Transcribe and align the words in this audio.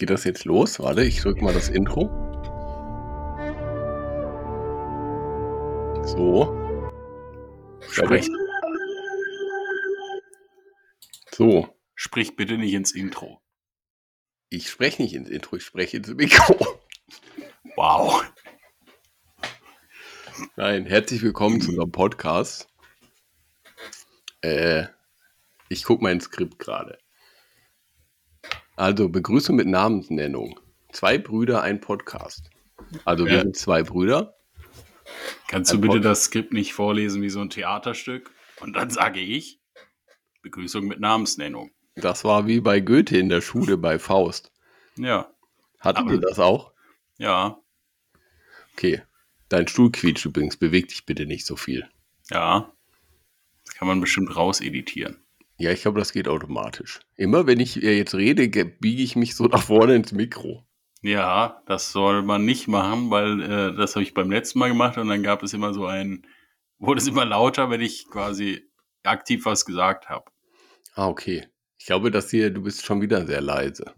Geht 0.00 0.08
das 0.08 0.24
jetzt 0.24 0.46
los? 0.46 0.80
Warte, 0.80 1.04
ich 1.04 1.20
drücke 1.20 1.44
mal 1.44 1.52
das 1.52 1.68
Intro. 1.68 2.08
So. 6.06 6.56
Sprich, 7.82 8.26
So. 11.32 11.68
sprich 11.94 12.34
bitte 12.34 12.56
nicht 12.56 12.72
ins 12.72 12.92
Intro. 12.92 13.42
Ich 14.48 14.70
spreche 14.70 15.02
nicht 15.02 15.12
ins 15.12 15.28
Intro, 15.28 15.56
ich 15.56 15.64
spreche 15.64 15.98
ins 15.98 16.08
Mikro. 16.08 16.80
Wow. 17.76 18.24
Nein, 20.56 20.86
herzlich 20.86 21.20
willkommen 21.20 21.60
zu 21.60 21.68
unserem 21.72 21.92
Podcast. 21.92 22.68
Äh, 24.40 24.86
ich 25.68 25.84
gucke 25.84 26.02
mein 26.02 26.22
Skript 26.22 26.58
gerade. 26.58 26.98
Also, 28.80 29.10
Begrüßung 29.10 29.56
mit 29.56 29.66
Namensnennung. 29.66 30.58
Zwei 30.90 31.18
Brüder, 31.18 31.60
ein 31.60 31.82
Podcast. 31.82 32.48
Also, 33.04 33.26
wir 33.26 33.34
Ja. 33.34 33.40
sind 33.42 33.54
zwei 33.54 33.82
Brüder. 33.82 34.38
Kannst 35.48 35.70
du 35.74 35.78
bitte 35.82 35.96
Pod- 35.96 36.04
das 36.06 36.24
Skript 36.24 36.54
nicht 36.54 36.72
vorlesen 36.72 37.20
wie 37.20 37.28
so 37.28 37.40
ein 37.42 37.50
Theaterstück? 37.50 38.30
Und 38.62 38.72
dann 38.74 38.88
sage 38.88 39.20
ich, 39.20 39.60
Begrüßung 40.40 40.86
mit 40.86 40.98
Namensnennung. 40.98 41.72
Das 41.96 42.24
war 42.24 42.46
wie 42.46 42.60
bei 42.60 42.80
Goethe 42.80 43.18
in 43.18 43.28
der 43.28 43.42
Schule 43.42 43.76
bei 43.76 43.98
Faust. 43.98 44.50
Ja, 44.96 45.30
Hattet 45.78 46.04
Aber- 46.04 46.12
ihr 46.12 46.20
das 46.20 46.38
auch? 46.38 46.72
ja, 47.18 47.58
Okay. 48.74 49.02
Dein 49.50 49.68
Stuhl 49.68 49.90
quietscht 49.92 50.24
übrigens. 50.24 50.56
Beweg 50.56 50.88
dich 50.88 51.04
bitte 51.04 51.26
nicht 51.26 51.44
so 51.44 51.56
viel. 51.56 51.86
ja. 52.30 52.72
Das 53.66 53.74
kann 53.74 53.88
man 53.88 54.00
bestimmt 54.00 54.34
rauseditieren. 54.34 55.22
Ja, 55.60 55.70
ich 55.72 55.82
glaube, 55.82 55.98
das 55.98 56.12
geht 56.12 56.26
automatisch. 56.26 57.00
Immer 57.16 57.46
wenn 57.46 57.60
ich 57.60 57.82
äh, 57.82 57.96
jetzt 57.96 58.14
rede, 58.14 58.48
ge- 58.48 58.64
biege 58.64 59.02
ich 59.02 59.14
mich 59.14 59.34
so 59.36 59.44
nach 59.46 59.62
vorne 59.62 59.94
ins 59.94 60.10
Mikro. 60.12 60.64
Ja, 61.02 61.62
das 61.66 61.92
soll 61.92 62.22
man 62.22 62.44
nicht 62.46 62.66
machen, 62.66 63.10
weil 63.10 63.40
äh, 63.42 63.76
das 63.76 63.94
habe 63.94 64.02
ich 64.02 64.14
beim 64.14 64.30
letzten 64.30 64.58
Mal 64.58 64.68
gemacht 64.68 64.96
und 64.98 65.08
dann 65.08 65.22
gab 65.22 65.42
es 65.42 65.52
immer 65.52 65.72
so 65.74 65.86
ein, 65.86 66.26
wurde 66.78 67.00
es 67.00 67.06
immer 67.06 67.24
lauter, 67.26 67.68
wenn 67.70 67.80
ich 67.82 68.06
quasi 68.08 68.62
aktiv 69.02 69.44
was 69.44 69.64
gesagt 69.66 70.08
habe. 70.08 70.30
Ah, 70.94 71.08
okay. 71.08 71.46
Ich 71.78 71.86
glaube, 71.86 72.10
dass 72.10 72.30
hier, 72.30 72.50
du 72.50 72.62
bist 72.62 72.84
schon 72.84 73.00
wieder 73.02 73.26
sehr 73.26 73.40
leise. 73.42 73.94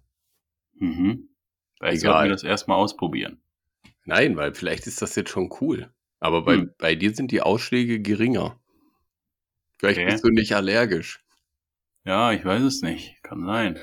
Mhm. 0.75 1.29
Vielleicht 1.79 2.03
Egal. 2.03 2.12
sollten 2.12 2.25
wir 2.29 2.33
das 2.33 2.42
erstmal 2.45 2.77
ausprobieren. 2.79 3.41
Nein, 4.05 4.36
weil 4.36 4.53
vielleicht 4.55 4.86
ist 4.89 5.01
das 5.03 5.14
jetzt 5.14 5.31
schon 5.31 5.51
cool. 5.61 5.92
Aber 6.20 6.42
bei, 6.45 6.56
Hm. 6.56 6.70
bei 6.79 6.95
dir 6.97 7.14
sind 7.14 7.31
die 7.33 7.41
Ausschläge 7.41 8.01
geringer. 8.01 8.61
Vielleicht 9.79 10.01
Okay. 10.01 10.12
bist 10.12 10.25
du 10.25 10.31
nicht 10.31 10.55
allergisch 10.55 11.20
Ja, 12.05 12.33
ich 12.33 12.45
weiß 12.45 12.62
es 12.62 12.83
nicht. 12.83 13.22
Kann 13.22 13.45
sein. 13.47 13.78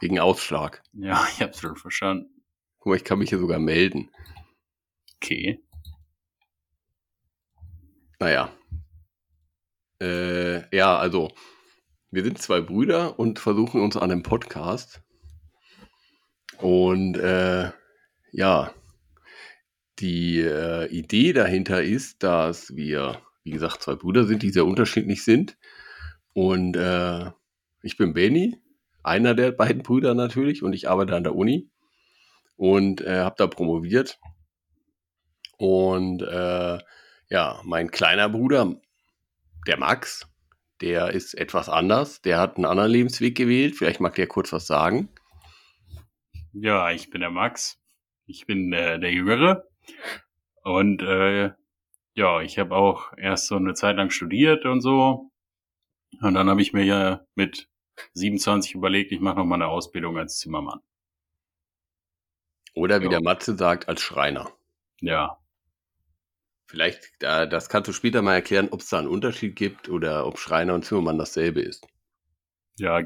wegen 0.00 0.18
Ausschlag. 0.18 0.82
Ja, 0.92 1.24
ich 1.32 1.40
habe 1.40 1.52
es 1.52 1.60
schon 1.60 1.76
verstanden. 1.76 2.42
Guck 2.78 2.90
mal, 2.90 2.96
ich 2.96 3.04
kann 3.04 3.18
mich 3.18 3.28
hier 3.28 3.38
sogar 3.38 3.58
melden. 3.58 4.10
Okay. 5.16 5.62
Naja. 8.18 8.50
Äh, 10.00 10.74
ja, 10.76 10.98
also, 10.98 11.30
wir 12.10 12.24
sind 12.24 12.40
zwei 12.40 12.60
Brüder 12.60 13.18
und 13.18 13.38
versuchen 13.38 13.82
uns 13.82 13.96
an 13.96 14.10
einem 14.10 14.22
Podcast. 14.22 15.02
Und 16.58 17.16
äh, 17.16 17.70
ja, 18.32 18.74
die 19.98 20.40
äh, 20.40 20.86
Idee 20.86 21.32
dahinter 21.32 21.82
ist, 21.82 22.22
dass 22.22 22.74
wir, 22.74 23.22
wie 23.44 23.50
gesagt, 23.50 23.82
zwei 23.82 23.94
Brüder 23.94 24.24
sind, 24.24 24.42
die 24.42 24.50
sehr 24.50 24.66
unterschiedlich 24.66 25.22
sind. 25.24 25.56
Und 26.32 26.76
äh, 26.76 27.30
ich 27.82 27.96
bin 27.96 28.12
Benny, 28.12 28.60
einer 29.02 29.34
der 29.34 29.52
beiden 29.52 29.82
Brüder 29.82 30.14
natürlich, 30.14 30.62
und 30.62 30.72
ich 30.72 30.88
arbeite 30.88 31.16
an 31.16 31.24
der 31.24 31.34
Uni 31.34 31.70
und 32.56 33.00
äh, 33.00 33.20
habe 33.20 33.36
da 33.38 33.46
promoviert. 33.46 34.18
Und 35.58 36.22
äh, 36.22 36.78
ja, 37.28 37.60
mein 37.64 37.90
kleiner 37.90 38.28
Bruder, 38.28 38.74
der 39.66 39.78
Max, 39.78 40.28
der 40.80 41.10
ist 41.10 41.34
etwas 41.34 41.68
anders. 41.68 42.22
Der 42.22 42.38
hat 42.38 42.56
einen 42.56 42.64
anderen 42.64 42.90
Lebensweg 42.90 43.36
gewählt. 43.36 43.76
Vielleicht 43.76 44.00
mag 44.00 44.14
der 44.14 44.26
kurz 44.26 44.52
was 44.52 44.66
sagen. 44.66 45.10
Ja, 46.52 46.90
ich 46.90 47.10
bin 47.10 47.20
der 47.20 47.30
Max. 47.30 47.78
Ich 48.26 48.46
bin 48.46 48.72
äh, 48.72 48.98
der 48.98 49.12
Jüngere. 49.12 49.68
Und 50.62 51.02
äh, 51.02 51.50
ja, 52.14 52.40
ich 52.40 52.58
habe 52.58 52.74
auch 52.74 53.12
erst 53.16 53.46
so 53.46 53.56
eine 53.56 53.74
Zeit 53.74 53.96
lang 53.96 54.10
studiert 54.10 54.64
und 54.64 54.80
so. 54.80 55.30
Und 56.20 56.34
dann 56.34 56.48
habe 56.50 56.60
ich 56.62 56.72
mir 56.72 56.84
ja 56.84 57.24
mit 57.34 57.68
27 58.14 58.74
überlegt, 58.74 59.12
ich 59.12 59.20
mache 59.20 59.36
noch 59.36 59.44
mal 59.44 59.56
eine 59.56 59.68
Ausbildung 59.68 60.18
als 60.18 60.38
Zimmermann. 60.38 60.80
Oder 62.74 63.00
wie 63.00 63.04
Ja. 63.04 63.10
der 63.10 63.22
Matze 63.22 63.56
sagt, 63.56 63.88
als 63.88 64.00
Schreiner. 64.02 64.50
Ja, 65.00 65.36
Vielleicht, 66.66 67.02
äh, 67.24 67.48
das 67.48 67.68
kannst 67.68 67.88
du 67.88 67.92
später 67.92 68.22
mal 68.22 68.34
erklären, 68.34 68.68
ob 68.70 68.78
es 68.80 68.88
da 68.88 68.98
einen 69.00 69.08
Unterschied 69.08 69.56
gibt 69.56 69.88
oder 69.88 70.24
ob 70.24 70.38
Schreiner 70.38 70.72
und 70.74 70.84
Zimmermann 70.84 71.18
dasselbe 71.18 71.60
ist. 71.60 71.84
ja, 72.78 73.00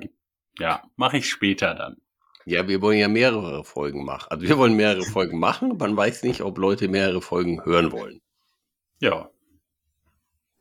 ja, 0.59 0.82
mache 0.97 1.16
ich 1.16 1.31
später 1.31 1.75
dann. 1.75 1.97
Ja, 2.44 2.69
wir 2.69 2.82
wollen 2.82 2.98
ja 2.98 3.09
mehrere 3.09 3.64
Folgen 3.64 4.04
machen. 4.04 4.26
Also 4.31 4.47
wir 4.47 4.59
wollen 4.59 4.76
mehrere 4.76 5.03
Folgen 5.03 5.38
machen, 5.38 5.78
man 5.78 5.97
weiß 5.97 6.25
nicht, 6.25 6.43
ob 6.43 6.59
Leute 6.59 6.88
mehrere 6.88 7.22
Folgen 7.22 7.64
hören 7.64 7.91
wollen. 7.91 8.20
Ja, 9.00 9.31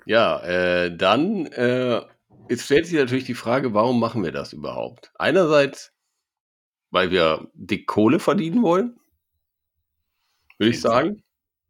Ja, 0.06 0.40
äh, 0.44 0.96
dann 0.96 1.46
äh, 1.48 2.02
jetzt 2.50 2.66
stellt 2.66 2.86
sich 2.86 2.98
natürlich 2.98 3.26
die 3.26 3.34
Frage, 3.34 3.74
warum 3.74 4.00
machen 4.00 4.24
wir 4.24 4.32
das 4.32 4.54
überhaupt? 4.54 5.12
Einerseits, 5.16 5.94
weil 6.92 7.12
wir 7.12 7.50
dick 7.54 7.88
Kohle 7.88 8.20
verdienen 8.20 8.62
wollen, 8.62 9.00
würde 10.58 10.72
ich 10.72 10.82
sagen. 10.82 11.24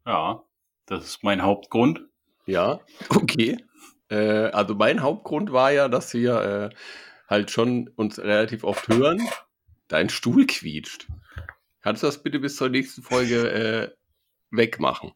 ja, 0.06 0.42
das 0.86 1.04
ist 1.04 1.24
mein 1.24 1.42
Hauptgrund. 1.42 2.06
Ja, 2.46 2.80
okay. 3.08 3.56
Äh, 4.10 4.50
also 4.50 4.74
mein 4.74 5.02
Hauptgrund 5.02 5.52
war 5.52 5.72
ja, 5.72 5.88
dass 5.88 6.12
wir 6.14 6.70
äh, 6.72 6.76
halt 7.28 7.50
schon 7.50 7.88
uns 7.96 8.18
relativ 8.18 8.64
oft 8.64 8.88
hören. 8.88 9.26
Dein 9.88 10.08
Stuhl 10.08 10.46
quietscht. 10.46 11.08
Kannst 11.80 12.02
du 12.02 12.06
das 12.06 12.22
bitte 12.22 12.38
bis 12.38 12.56
zur 12.56 12.68
nächsten 12.68 13.02
Folge 13.02 13.50
äh, 13.50 13.90
wegmachen? 14.50 15.12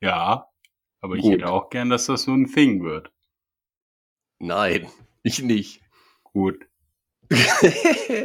Ja, 0.00 0.46
aber 1.00 1.16
ich 1.16 1.22
Gut. 1.22 1.34
hätte 1.34 1.48
auch 1.48 1.70
gern, 1.70 1.90
dass 1.90 2.06
das 2.06 2.24
so 2.24 2.32
ein 2.32 2.46
Thing 2.46 2.84
wird. 2.84 3.12
Nein, 4.38 4.88
ich 5.22 5.42
nicht. 5.42 5.82
Gut. 6.22 6.66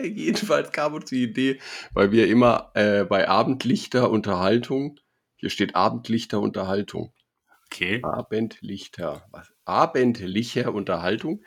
Jedenfalls 0.04 0.72
kam 0.72 0.94
uns 0.94 1.10
die 1.10 1.24
Idee, 1.24 1.60
weil 1.94 2.12
wir 2.12 2.28
immer 2.28 2.72
äh, 2.74 3.04
bei 3.04 3.28
Abendlichter 3.28 4.10
Unterhaltung, 4.10 5.00
hier 5.36 5.50
steht 5.50 5.76
Abendlichter 5.76 6.40
Unterhaltung, 6.40 7.14
Okay. 7.74 8.02
Abendlichter, 8.04 9.26
was? 9.32 9.52
Abendlicher 9.66 10.74
Unterhaltung. 10.76 11.44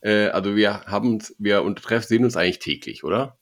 Äh, 0.00 0.26
also 0.28 0.54
wir 0.54 0.82
haben 0.82 1.14
uns, 1.14 1.34
wir 1.40 1.62
und 1.62 1.82
treffen, 1.82 2.06
sehen 2.06 2.24
uns 2.24 2.36
eigentlich 2.36 2.60
täglich, 2.60 3.02
oder? 3.02 3.36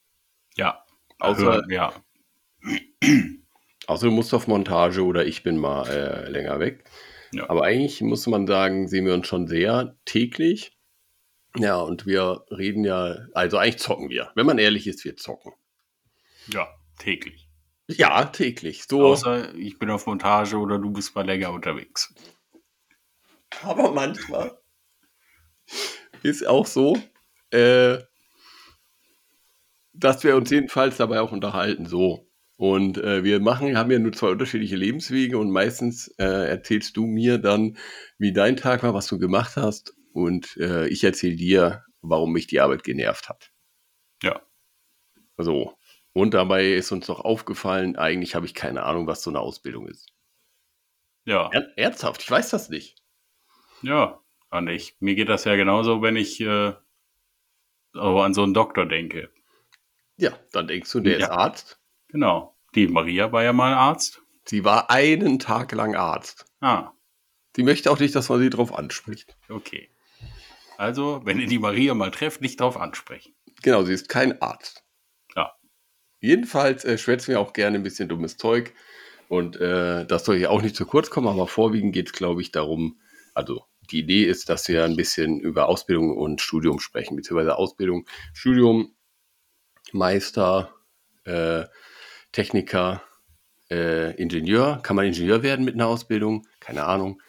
Ja. 0.57 0.83
Außer, 1.19 1.43
Hören, 1.43 1.71
ja. 1.71 1.93
außer 3.87 4.07
du 4.07 4.13
musst 4.13 4.33
auf 4.33 4.47
Montage 4.47 5.05
oder 5.05 5.27
ich 5.27 5.43
bin 5.43 5.59
mal 5.59 5.87
äh, 5.87 6.31
länger 6.31 6.59
weg. 6.61 6.85
Ja. 7.35 7.51
Aber 7.51 7.65
eigentlich 7.65 8.01
muss 8.01 8.27
man 8.27 8.47
sagen, 8.47 8.89
sehen 8.89 9.07
wir 9.07 9.15
uns 9.15 9.27
schon 9.27 9.49
sehr 9.49 9.97
täglich. 10.05 10.79
Ja, 11.57 11.79
und 11.79 12.07
wir 12.07 12.45
reden 12.51 12.85
ja, 12.85 13.27
also 13.33 13.59
eigentlich 13.59 13.79
zocken 13.79 14.09
wir. 14.09 14.31
Wenn 14.35 14.47
man 14.47 14.59
ehrlich 14.59 14.87
ist, 14.87 15.05
wir 15.05 15.17
zocken. 15.17 15.53
Ja, 16.49 16.69
täglich. 16.99 17.49
Ja, 17.89 18.25
täglich. 18.25 18.85
So. 18.85 19.05
Außer 19.07 19.55
ich 19.55 19.79
bin 19.79 19.91
auf 19.91 20.07
Montage 20.07 20.57
oder 20.57 20.79
du 20.79 20.91
bist 20.93 21.15
mal 21.15 21.27
länger 21.27 21.53
unterwegs. 21.53 22.15
Aber 23.63 23.93
manchmal 23.93 24.59
ist 26.23 26.47
auch 26.47 26.67
so, 26.67 26.99
äh, 27.51 27.99
dass 29.93 30.25
wir 30.25 30.37
uns 30.37 30.51
jedenfalls 30.51 30.97
dabei 30.97 31.21
auch 31.21 31.33
unterhalten. 31.33 31.87
So. 31.87 32.29
Und 32.67 32.97
äh, 32.97 33.23
wir 33.25 33.41
machen, 33.41 33.77
haben 33.77 33.91
ja 33.91 33.99
nur 33.99 34.15
zwei 34.15 34.29
unterschiedliche 34.31 34.77
Lebenswege 34.77 35.37
und 35.37 35.51
meistens 35.51 36.09
äh, 36.17 36.25
erzählst 36.49 36.97
du 36.97 37.05
mir 37.05 37.37
dann, 37.37 37.77
wie 38.17 38.33
dein 38.33 38.57
Tag 38.57 38.83
war, 38.83 38.95
was 38.95 39.07
du 39.07 39.19
gemacht 39.19 39.57
hast. 39.57 39.95
Und 40.15 40.57
äh, 40.57 40.87
ich 40.89 41.05
erzähle 41.05 41.37
dir, 41.37 41.85
warum 42.01 42.33
mich 42.33 42.47
die 42.47 42.61
Arbeit 42.61 42.83
genervt 42.83 43.29
hat. 43.29 43.53
Ja. 44.23 44.41
So. 45.37 45.75
Und 46.15 46.33
dabei 46.33 46.73
ist 46.73 46.91
uns 46.91 47.07
noch 47.07 47.21
aufgefallen, 47.21 47.97
eigentlich 47.97 48.35
habe 48.35 48.47
ich 48.47 48.55
keine 48.55 48.85
Ahnung, 48.85 49.07
was 49.07 49.23
so 49.23 49.29
eine 49.29 49.41
Ausbildung 49.41 49.87
ist. 49.87 50.09
Ja, 51.27 51.51
Er 51.53 51.71
ernsthaft, 51.77 52.23
ich 52.23 52.31
weiß 52.31 52.49
das 52.49 52.71
nicht. 52.71 52.97
ja. 53.83 54.21
Und 54.51 54.69
ich, 54.69 54.97
mir 55.01 55.17
geht 55.17 55.29
das 55.29 55.45
ja 55.45 55.57
genauso, 55.57 56.01
wenn 56.01 56.17
ich 56.17 56.41
äh, 56.41 56.73
an 57.93 58.33
so 58.35 58.43
einen 58.43 58.55
Doktor 58.55 58.87
denke. 58.87 59.29
Ja, 60.17 60.39
dann 60.53 60.67
denkst 60.67 60.91
du, 60.93 61.01
der 61.01 61.19
Ja. 61.19 61.27
ist 61.27 61.31
Arzt. 61.31 61.81
Genau. 62.09 62.54
Die 62.75 62.89
Maria 62.89 63.33
war 63.33 63.45
ja 63.45 63.53
mal 63.53 63.73
Arzt. 63.73 64.23
Sie 64.45 64.65
war 64.65 64.91
einen 64.91 65.39
Tag 65.39 65.73
lang 65.73 65.95
Arzt. 65.95 66.45
Ah, 66.61 66.91
Sie 67.57 67.63
möchte 67.63 67.91
auch 67.91 68.01
nicht, 68.01 68.15
dass 68.15 68.29
man 68.29 68.41
sie 68.41 68.51
drauf 68.51 68.75
anspricht. 68.75 69.37
okay. 69.49 69.91
Also, 70.77 71.21
wenn 71.25 71.39
ihr 71.39 71.47
die 71.47 71.61
Maria 71.61 71.95
mal 71.95 72.11
trefft, 72.11 72.41
nicht 72.41 72.61
drauf 72.61 72.77
ansprechen. 72.77 73.33
Genau, 73.63 73.85
sie 73.85 73.93
ist 73.93 74.09
kein 74.09 74.43
Arzt. 74.43 74.83
Ja. 75.37 75.53
Jedenfalls 76.21 76.85
äh, 76.85 76.99
schwätzen 76.99 77.29
wir 77.29 77.39
auch 77.39 77.53
gerne 77.53 77.79
ein 77.79 77.85
bisschen 77.85 78.09
dummes 78.09 78.37
Zeug. 78.37 78.75
Und 79.29 79.55
äh, 79.57 80.05
das 80.05 80.25
soll 80.25 80.37
hier 80.37 80.51
auch 80.51 80.63
nicht 80.63 80.75
zu 80.75 80.85
kurz 80.85 81.11
kommen, 81.11 81.29
aber 81.29 81.47
vorwiegend 81.47 81.93
geht 81.93 82.09
es, 82.09 82.13
glaube 82.13 82.43
ich, 82.43 82.51
darum, 82.51 83.01
also 83.35 83.65
die 83.93 84.01
Idee 84.01 84.25
ist, 84.25 84.49
dass 84.49 84.67
wir 84.67 84.85
ein 84.85 84.97
bisschen 84.97 85.39
über 85.39 85.69
Ausbildung 85.69 86.17
und 86.17 86.41
Studium 86.41 86.81
sprechen, 86.81 87.15
beziehungsweise 87.15 87.57
Ausbildung, 87.57 88.07
Studium, 88.33 88.97
Meister, 89.93 90.75
äh, 91.25 91.67
Techniker, 92.35 93.01
äh, 93.71 94.11
Ingenieur. 94.21 94.81
Kann 94.83 94.97
man 94.97 95.07
Ingenieur 95.07 95.45
werden 95.45 95.65
mit 95.65 95.75
einer 95.75 95.87
Ausbildung? 95.87 96.49
Keine 96.59 96.85
Ahnung. 96.85 97.23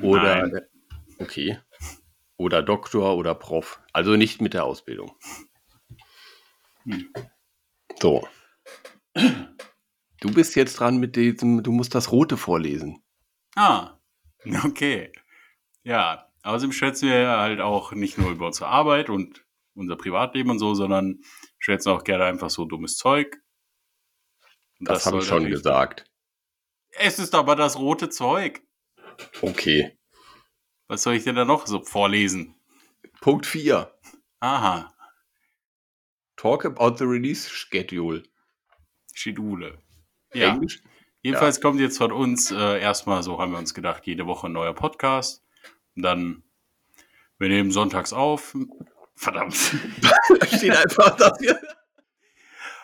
Oder, 0.00 0.46
Nein. 0.46 0.62
okay. 1.18 1.58
Oder 2.38 2.62
Doktor 2.62 3.14
oder 3.16 3.34
Prof. 3.34 3.78
Also 3.92 4.16
nicht 4.16 4.40
mit 4.40 4.54
der 4.54 4.64
Ausbildung. 4.64 5.14
Hm. 6.84 7.12
So. 8.00 8.26
Du 10.20 10.32
bist 10.32 10.56
jetzt 10.56 10.80
dran 10.80 10.96
mit 10.96 11.16
diesem, 11.16 11.62
du 11.62 11.70
musst 11.70 11.94
das 11.94 12.10
Rote 12.10 12.38
vorlesen. 12.38 13.02
Ah, 13.54 13.98
okay. 14.64 15.12
Ja, 15.82 16.32
außerdem 16.42 16.72
schätzen 16.72 17.10
wir 17.10 17.28
halt 17.28 17.60
auch 17.60 17.92
nicht 17.92 18.16
nur 18.16 18.30
über 18.30 18.46
unsere 18.46 18.68
Arbeit 18.68 19.10
und 19.10 19.44
unser 19.74 19.96
Privatleben 19.96 20.48
und 20.48 20.58
so, 20.58 20.72
sondern 20.72 21.20
schätzen 21.58 21.90
auch 21.90 22.02
gerne 22.02 22.24
einfach 22.24 22.48
so 22.48 22.64
dummes 22.64 22.96
Zeug. 22.96 23.42
Und 24.80 24.88
Das, 24.88 25.06
habe 25.06 25.18
ich 25.18 25.24
schon 25.26 25.42
natürlich- 25.42 25.58
gesagt. 25.58 26.04
Es 26.92 27.18
ist 27.18 27.34
aber 27.34 27.54
das 27.56 27.78
rote 27.78 28.08
Zeug. 28.08 28.62
Okay. 29.42 29.98
Was 30.86 31.02
soll 31.02 31.14
ich 31.14 31.24
denn 31.24 31.34
da 31.36 31.44
noch 31.44 31.66
so 31.66 31.82
vorlesen? 31.82 32.54
Punkt 33.20 33.46
4. 33.46 33.92
Aha, 34.40 34.94
Talk 36.36 36.64
about 36.64 36.96
the 36.98 37.04
release 37.04 37.50
schedule. 37.50 38.22
Schedule. 39.12 39.78
Ja, 40.32 40.50
Englisch? 40.54 40.80
jedenfalls 41.22 41.60
kommt 41.60 41.80
jetzt 41.80 41.98
von 41.98 42.12
uns 42.12 42.52
äh, 42.52 42.80
erstmal, 42.80 43.24
so 43.24 43.40
haben 43.40 43.50
wir 43.50 43.58
uns 43.58 43.74
gedacht, 43.74 44.06
jede 44.06 44.26
Woche 44.26 44.46
ein 44.46 44.52
neuer 44.52 44.72
Podcast. 44.72 45.44
Und 45.96 46.02
dann, 46.02 46.44
wir 47.38 47.48
nehmen 47.48 47.72
sonntags 47.72 48.12
auf. 48.12 48.56
Verdammt. 49.16 49.56
Da 50.00 50.46
steht 50.46 50.76
einfach, 50.76 51.16
dass 51.16 51.40
wir. 51.40 51.60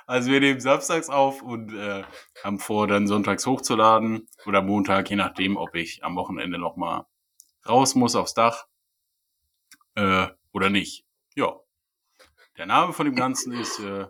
Also 0.07 0.31
wir 0.31 0.41
nehmen 0.41 0.61
samstags 0.61 1.09
auf 1.09 1.43
und 1.43 1.75
äh, 1.75 2.05
haben 2.43 2.59
vor, 2.59 2.87
dann 2.87 3.07
sonntags 3.07 3.47
hochzuladen 3.47 4.29
oder 4.47 4.61
Montag, 4.61 5.09
je 5.09 5.17
nachdem, 5.17 5.57
ob 5.57 5.75
ich 5.75 6.05
am 6.05 6.17
Wochenende 6.17 6.59
noch 6.59 6.77
mal 6.77 7.07
raus 7.67 7.95
muss 7.95 8.15
aufs 8.15 8.35
Dach 8.35 8.67
äh, 9.95 10.29
oder 10.53 10.71
nicht. 10.71 11.07
Ja. 11.35 11.59
Der 12.59 12.67
Name 12.67 12.93
von 12.93 13.07
dem 13.07 13.17
Ganzen 13.17 13.53
ist 13.53 13.81
äh, 13.81 14.07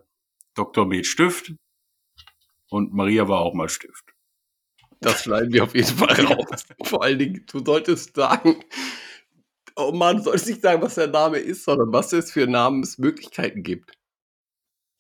Dr. 0.54 0.84
Med 0.84 1.06
Stift 1.06 1.54
und 2.68 2.92
Maria 2.92 3.28
war 3.28 3.40
auch 3.40 3.54
mal 3.54 3.68
Stift. 3.68 4.14
Das 5.00 5.22
schneiden 5.22 5.52
wir 5.52 5.64
auf 5.64 5.74
jeden 5.74 5.96
Fall 5.96 6.26
raus. 6.26 6.66
Vor 6.82 7.02
allen 7.02 7.18
Dingen, 7.18 7.44
du 7.50 7.64
solltest 7.64 8.16
sagen, 8.16 8.64
oh 9.76 9.92
Mann, 9.92 10.18
du 10.18 10.24
solltest 10.24 10.48
nicht 10.48 10.62
sagen, 10.62 10.82
was 10.82 10.96
der 10.96 11.08
Name 11.08 11.38
ist, 11.38 11.64
sondern 11.64 11.92
was 11.92 12.12
es 12.12 12.32
für 12.32 12.46
Namensmöglichkeiten 12.46 13.62
gibt. 13.62 13.96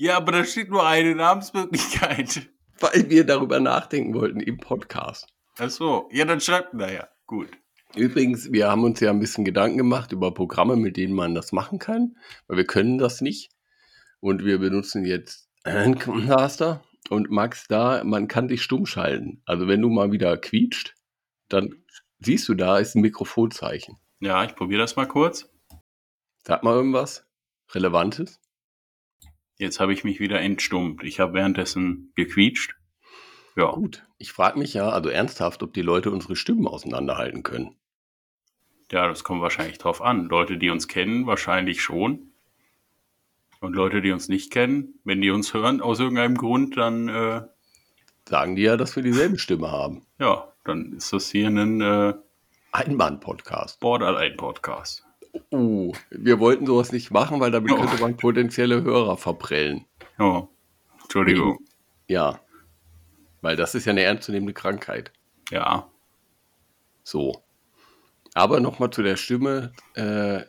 Ja, 0.04 0.18
aber 0.18 0.32
da 0.32 0.44
steht 0.44 0.68
nur 0.68 0.86
eine 0.86 1.14
Namensmöglichkeit. 1.14 2.50
Weil 2.78 3.08
wir 3.08 3.24
darüber 3.24 3.58
nachdenken 3.58 4.12
wollten 4.12 4.38
im 4.38 4.58
Podcast. 4.58 5.32
Ach 5.56 5.70
so, 5.70 6.10
ja, 6.12 6.26
dann 6.26 6.42
schreibt 6.42 6.74
naja, 6.74 7.08
gut. 7.26 7.48
Übrigens, 7.96 8.52
wir 8.52 8.68
haben 8.68 8.84
uns 8.84 9.00
ja 9.00 9.08
ein 9.08 9.18
bisschen 9.18 9.46
Gedanken 9.46 9.78
gemacht 9.78 10.12
über 10.12 10.34
Programme, 10.34 10.76
mit 10.76 10.98
denen 10.98 11.14
man 11.14 11.34
das 11.34 11.52
machen 11.52 11.78
kann, 11.78 12.18
weil 12.48 12.58
wir 12.58 12.66
können 12.66 12.98
das 12.98 13.22
nicht. 13.22 13.50
Und 14.20 14.44
wir 14.44 14.58
benutzen 14.58 15.06
jetzt 15.06 15.48
Caster 15.64 16.84
und 17.08 17.30
Max 17.30 17.66
da, 17.66 18.04
man 18.04 18.28
kann 18.28 18.48
dich 18.48 18.62
stumm 18.62 18.84
schalten. 18.84 19.40
Also 19.46 19.68
wenn 19.68 19.80
du 19.80 19.88
mal 19.88 20.12
wieder 20.12 20.36
quietscht, 20.36 20.92
dann 21.48 21.82
siehst 22.18 22.46
du 22.46 22.52
da 22.52 22.76
ist 22.76 22.94
ein 22.94 23.00
Mikrofonzeichen. 23.00 23.96
Ja, 24.20 24.44
ich 24.44 24.54
probiere 24.54 24.82
das 24.82 24.96
mal 24.96 25.08
kurz. 25.08 25.48
Sag 26.42 26.62
mal 26.62 26.74
irgendwas 26.74 27.26
Relevantes. 27.72 28.43
Jetzt 29.56 29.80
habe 29.80 29.92
ich 29.92 30.04
mich 30.04 30.20
wieder 30.20 30.40
entstummt. 30.40 31.02
Ich 31.04 31.20
habe 31.20 31.34
währenddessen 31.34 32.12
gequietscht. 32.16 32.74
Ja, 33.56 33.70
Gut, 33.70 34.04
ich 34.18 34.32
frage 34.32 34.58
mich 34.58 34.74
ja, 34.74 34.88
also 34.88 35.08
ernsthaft, 35.10 35.62
ob 35.62 35.72
die 35.74 35.82
Leute 35.82 36.10
unsere 36.10 36.34
Stimmen 36.34 36.66
auseinanderhalten 36.66 37.42
können. 37.44 37.76
ja, 38.90 39.06
das 39.06 39.22
kommt 39.22 39.42
wahrscheinlich 39.42 39.78
drauf 39.78 40.02
an. 40.02 40.24
Leute, 40.26 40.58
die 40.58 40.70
uns 40.70 40.88
kennen, 40.88 41.26
wahrscheinlich 41.26 41.80
schon. 41.82 42.32
Und 43.60 43.74
Leute, 43.74 44.02
die 44.02 44.10
uns 44.10 44.28
nicht 44.28 44.52
kennen, 44.52 45.00
wenn 45.04 45.20
die 45.22 45.30
uns 45.30 45.54
hören 45.54 45.80
aus 45.80 46.00
irgendeinem 46.00 46.36
Grund, 46.36 46.76
dann 46.76 47.08
äh, 47.08 47.42
Sagen 48.28 48.56
die 48.56 48.62
ja, 48.62 48.76
dass 48.76 48.96
wir 48.96 49.02
dieselbe 49.02 49.38
Stimme 49.38 49.70
haben. 49.70 50.04
ja, 50.18 50.52
dann 50.64 50.94
ist 50.94 51.12
das 51.12 51.30
hier 51.30 51.46
ein 51.48 51.80
äh, 51.80 52.14
Einbahn-Podcast. 52.72 53.78
Borderline-Podcast. 53.80 55.03
Oh, 55.50 55.92
wir 56.10 56.38
wollten 56.40 56.66
sowas 56.66 56.92
nicht 56.92 57.10
machen, 57.10 57.40
weil 57.40 57.50
damit 57.50 57.72
Oh. 57.72 57.76
könnte 57.76 58.00
man 58.00 58.16
potenzielle 58.16 58.82
Hörer 58.82 59.16
verprellen. 59.16 59.84
Ja, 60.18 60.48
Entschuldigung. 61.02 61.58
Ja, 62.08 62.40
weil 63.40 63.56
das 63.56 63.74
ist 63.74 63.84
ja 63.84 63.90
eine 63.90 64.02
ernstzunehmende 64.02 64.54
Krankheit. 64.54 65.12
Ja, 65.50 65.90
So. 67.02 67.42
Aber 68.34 68.60
nochmal 68.60 68.90
zu 68.90 69.02
der 69.02 69.16
Stimme. 69.16 69.72
Äh, 69.94 70.42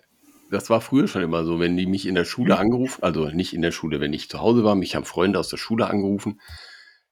das 0.49 0.69
war 0.69 0.79
früher 0.81 1.07
schon 1.07 1.21
immer 1.23 1.43
so, 1.43 1.59
wenn 1.59 1.75
die 1.77 1.85
mich 1.85 2.05
in 2.07 2.15
der 2.15 2.25
Schule 2.25 2.57
angerufen, 2.57 3.03
also 3.03 3.27
nicht 3.29 3.53
in 3.53 3.61
der 3.61 3.71
Schule, 3.71 3.99
wenn 3.99 4.13
ich 4.13 4.29
zu 4.29 4.39
Hause 4.39 4.63
war, 4.63 4.75
mich 4.75 4.95
haben 4.95 5.05
Freunde 5.05 5.37
aus 5.39 5.49
der 5.49 5.57
Schule 5.57 5.87
angerufen, 5.87 6.39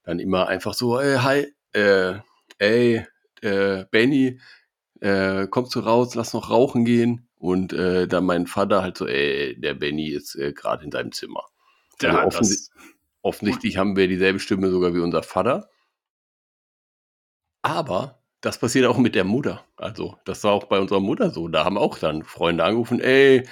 dann 0.04 0.18
immer 0.20 0.48
einfach 0.48 0.74
so, 0.74 0.98
ey, 0.98 1.18
hi, 1.18 1.46
äh, 1.72 2.18
ey, 2.58 3.04
äh, 3.42 3.84
Benny, 3.90 4.40
äh, 5.00 5.46
kommst 5.48 5.74
du 5.74 5.80
raus, 5.80 6.14
lass 6.14 6.32
noch 6.32 6.48
rauchen 6.50 6.84
gehen. 6.84 7.23
Und 7.44 7.74
äh, 7.74 8.08
dann 8.08 8.24
mein 8.24 8.46
Vater 8.46 8.80
halt 8.80 8.96
so, 8.96 9.06
ey, 9.06 9.60
der 9.60 9.74
Benny 9.74 10.08
ist 10.08 10.34
äh, 10.34 10.54
gerade 10.54 10.82
in 10.82 10.90
seinem 10.90 11.12
Zimmer. 11.12 11.42
ja 12.00 12.20
Also 12.20 12.38
das, 12.38 12.70
Offensichtlich 13.20 13.76
haben 13.76 13.96
wir 13.96 14.08
dieselbe 14.08 14.38
Stimme 14.40 14.70
sogar 14.70 14.94
wie 14.94 15.00
unser 15.00 15.22
Vater. 15.22 15.68
Aber 17.60 18.22
das 18.40 18.56
passiert 18.56 18.86
auch 18.86 18.96
mit 18.96 19.14
der 19.14 19.24
Mutter. 19.24 19.62
Also, 19.76 20.16
das 20.24 20.42
war 20.42 20.52
auch 20.52 20.64
bei 20.64 20.78
unserer 20.78 21.00
Mutter 21.00 21.28
so. 21.28 21.48
Da 21.48 21.66
haben 21.66 21.76
auch 21.76 21.98
dann 21.98 22.22
Freunde 22.22 22.64
angerufen, 22.64 22.98
ey, 23.00 23.46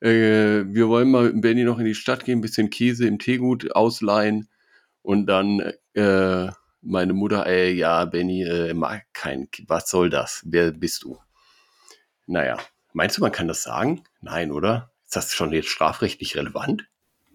äh, 0.00 0.64
wir 0.66 0.88
wollen 0.88 1.12
mal 1.12 1.30
mit 1.30 1.40
Benny 1.40 1.62
noch 1.62 1.78
in 1.78 1.84
die 1.84 1.94
Stadt 1.94 2.24
gehen, 2.24 2.40
ein 2.40 2.42
bisschen 2.42 2.68
Käse 2.68 3.06
im 3.06 3.20
Teegut 3.20 3.76
ausleihen. 3.76 4.48
Und 5.02 5.26
dann 5.26 5.72
äh, 5.94 6.48
meine 6.80 7.12
Mutter, 7.12 7.46
ey, 7.46 7.74
ja, 7.74 8.06
Benny, 8.06 8.42
äh, 8.42 8.74
mag 8.74 9.04
kein, 9.12 9.48
was 9.68 9.88
soll 9.88 10.10
das? 10.10 10.42
Wer 10.44 10.72
bist 10.72 11.04
du? 11.04 11.16
Naja, 12.26 12.56
meinst 12.96 13.16
du, 13.18 13.20
man 13.20 13.30
kann 13.32 13.46
das 13.46 13.62
sagen? 13.62 14.02
Nein, 14.20 14.50
oder? 14.50 14.90
Ist 15.04 15.14
das 15.14 15.32
schon 15.34 15.52
jetzt 15.52 15.68
strafrechtlich 15.68 16.36
relevant? 16.36 16.86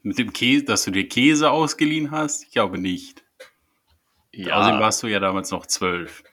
mit 0.04 0.18
dem 0.18 0.34
Käse, 0.34 0.66
dass 0.66 0.84
du 0.84 0.90
dir 0.90 1.08
Käse 1.08 1.52
ausgeliehen 1.52 2.10
hast? 2.10 2.44
Ich 2.46 2.50
glaube 2.52 2.80
nicht. 2.80 3.24
Außerdem 4.36 4.80
warst 4.80 5.04
du 5.04 5.08
ja 5.08 5.20
damals 5.20 5.52
noch 5.52 5.68
zwölf. 5.68 6.24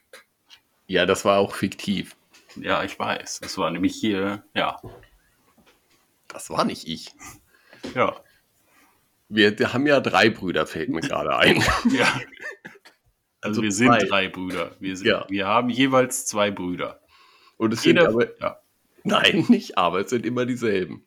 Ja, 0.86 1.04
das 1.04 1.26
war 1.26 1.36
auch 1.38 1.54
fiktiv. 1.54 2.16
Ja, 2.56 2.82
ich 2.82 2.98
weiß. 2.98 3.40
Das 3.40 3.58
war 3.58 3.70
nämlich 3.70 3.94
hier, 3.94 4.42
ja, 4.54 4.80
Das 6.28 6.48
war 6.48 6.64
nicht 6.64 6.88
ich. 6.88 7.10
ja, 7.94 8.16
Wir 9.28 9.54
haben 9.74 9.86
ja 9.86 10.00
drei 10.00 10.30
Brüder, 10.30 10.66
fällt 10.66 10.88
mir 10.88 11.02
gerade 11.02 11.36
ein. 11.36 11.56
ja. 11.90 12.06
Also 13.42 13.60
Also 13.60 13.62
wir 13.62 13.72
sind 13.72 13.88
zwei. 13.88 13.98
drei 14.06 14.28
Brüder. 14.28 14.76
Wir, 14.80 14.96
sind, 14.96 15.08
Ja. 15.08 15.26
wir 15.28 15.46
haben 15.46 15.68
jeweils 15.68 16.24
zwei 16.24 16.50
Brüder. 16.50 17.02
Und 17.58 17.74
es 17.74 17.82
sind 17.82 17.96
Jeder, 17.96 18.08
aber, 18.08 18.38
ja. 18.40 18.58
Nein, 19.04 19.44
nicht 19.48 19.78
aber, 19.78 20.00
es 20.00 20.10
sind 20.10 20.26
immer 20.26 20.46
dieselben. 20.46 21.04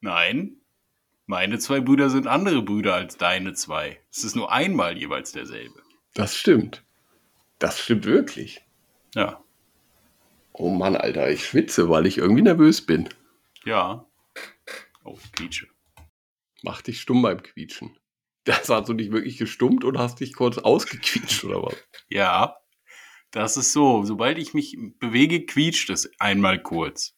Nein, 0.00 0.56
meine 1.26 1.58
zwei 1.58 1.80
Brüder 1.80 2.10
sind 2.10 2.26
andere 2.26 2.62
Brüder 2.62 2.94
als 2.94 3.16
deine 3.16 3.52
zwei. 3.54 4.00
Es 4.10 4.24
ist 4.24 4.36
nur 4.36 4.50
einmal 4.52 4.96
jeweils 4.96 5.32
derselbe. 5.32 5.82
Das 6.14 6.36
stimmt. 6.36 6.84
Das 7.58 7.78
stimmt 7.80 8.04
wirklich. 8.06 8.62
Ja, 9.14 9.42
Oh 10.60 10.70
Mann, 10.70 10.96
Alter, 10.96 11.30
ich 11.30 11.46
schwitze, 11.46 11.88
weil 11.88 12.04
ich 12.06 12.18
irgendwie 12.18 12.42
nervös 12.42 12.84
bin. 12.84 13.08
ja. 13.64 14.04
Oh, 15.04 15.16
ich 15.22 15.32
quietsche. 15.32 15.68
Mach 16.62 16.82
dich 16.82 17.00
stumm 17.00 17.22
beim 17.22 17.42
Quietschen. 17.42 17.96
Das 18.44 18.68
hast 18.68 18.88
du 18.88 18.92
nicht 18.92 19.12
wirklich 19.12 19.38
gestummt 19.38 19.84
oder 19.84 20.00
hast 20.00 20.18
dich 20.20 20.34
kurz 20.34 20.58
ausgequietscht 20.58 21.44
oder 21.44 21.62
was? 21.62 21.76
Ja, 22.08 22.56
das 23.30 23.56
ist 23.56 23.72
so. 23.72 24.04
Sobald 24.04 24.38
ich 24.38 24.54
mich 24.54 24.76
bewege, 24.98 25.44
quietscht 25.46 25.90
es 25.90 26.10
einmal 26.18 26.62
kurz. 26.62 27.14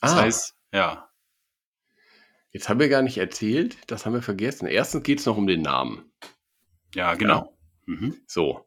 Das 0.00 0.12
Ah, 0.12 0.22
heißt, 0.22 0.54
ja, 0.72 1.08
jetzt 2.50 2.68
haben 2.68 2.80
wir 2.80 2.88
gar 2.88 3.02
nicht 3.02 3.18
erzählt, 3.18 3.78
das 3.86 4.04
haben 4.04 4.12
wir 4.12 4.22
vergessen. 4.22 4.66
Erstens 4.66 5.02
geht 5.02 5.20
es 5.20 5.26
noch 5.26 5.36
um 5.36 5.46
den 5.46 5.62
Namen. 5.62 6.12
ja, 6.94 7.14
genau. 7.14 7.56
Mhm. 7.86 8.16
So, 8.26 8.66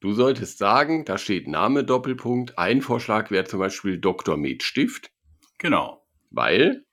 du 0.00 0.12
solltest 0.12 0.58
sagen, 0.58 1.04
da 1.04 1.18
steht 1.18 1.48
Name 1.48 1.84
Doppelpunkt. 1.84 2.58
Ein 2.58 2.80
Vorschlag 2.82 3.30
wäre 3.30 3.44
zum 3.44 3.58
Beispiel 3.60 3.98
Dr. 3.98 4.36
Med 4.36 4.62
Stift, 4.62 5.10
Genau. 5.58 6.06
weil 6.30 6.84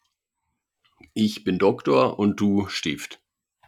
ich 1.14 1.44
bin 1.44 1.58
Doktor 1.60 2.20
und 2.20 2.40
du 2.40 2.68
Stift. 2.68 3.22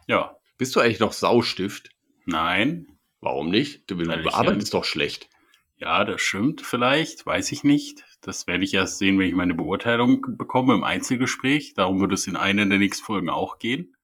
Ja, 0.06 0.36
Bist 0.56 0.74
du 0.76 0.80
eigentlich 0.80 1.00
noch 1.00 1.12
Saustift? 1.12 1.90
Nein. 2.26 2.86
Warum 3.24 3.48
nicht? 3.48 3.90
Du, 3.90 3.96
Weil 3.96 4.22
bearbeitest 4.22 4.74
doch 4.74 4.84
schlecht. 4.84 5.30
Ja, 5.76 6.04
das 6.04 6.20
stimmt 6.20 6.60
vielleicht, 6.60 7.24
weiß 7.24 7.52
ich 7.52 7.64
nicht. 7.64 8.04
Das 8.20 8.46
werde 8.46 8.64
ich 8.64 8.74
erst 8.74 8.98
sehen, 8.98 9.18
wenn 9.18 9.28
ich 9.28 9.34
meine 9.34 9.54
Beurteilung 9.54 10.36
bekomme 10.36 10.74
im 10.74 10.84
Einzelgespräch. 10.84 11.72
Darum 11.72 12.00
wird 12.00 12.12
es 12.12 12.26
in 12.26 12.36
einer 12.36 12.66
der 12.66 12.78
nächsten 12.78 13.02
Folgen 13.02 13.30
auch 13.30 13.58
gehen. 13.58 13.96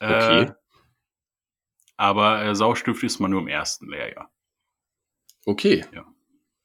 Okay. 0.00 0.42
Äh, 0.42 0.52
aber 1.96 2.44
äh, 2.44 2.56
Saustift 2.56 3.04
ist 3.04 3.20
man 3.20 3.30
nur 3.30 3.40
im 3.40 3.46
ersten 3.46 3.88
Lehrjahr. 3.88 4.32
Okay. 5.46 5.84
Ja. 5.94 6.04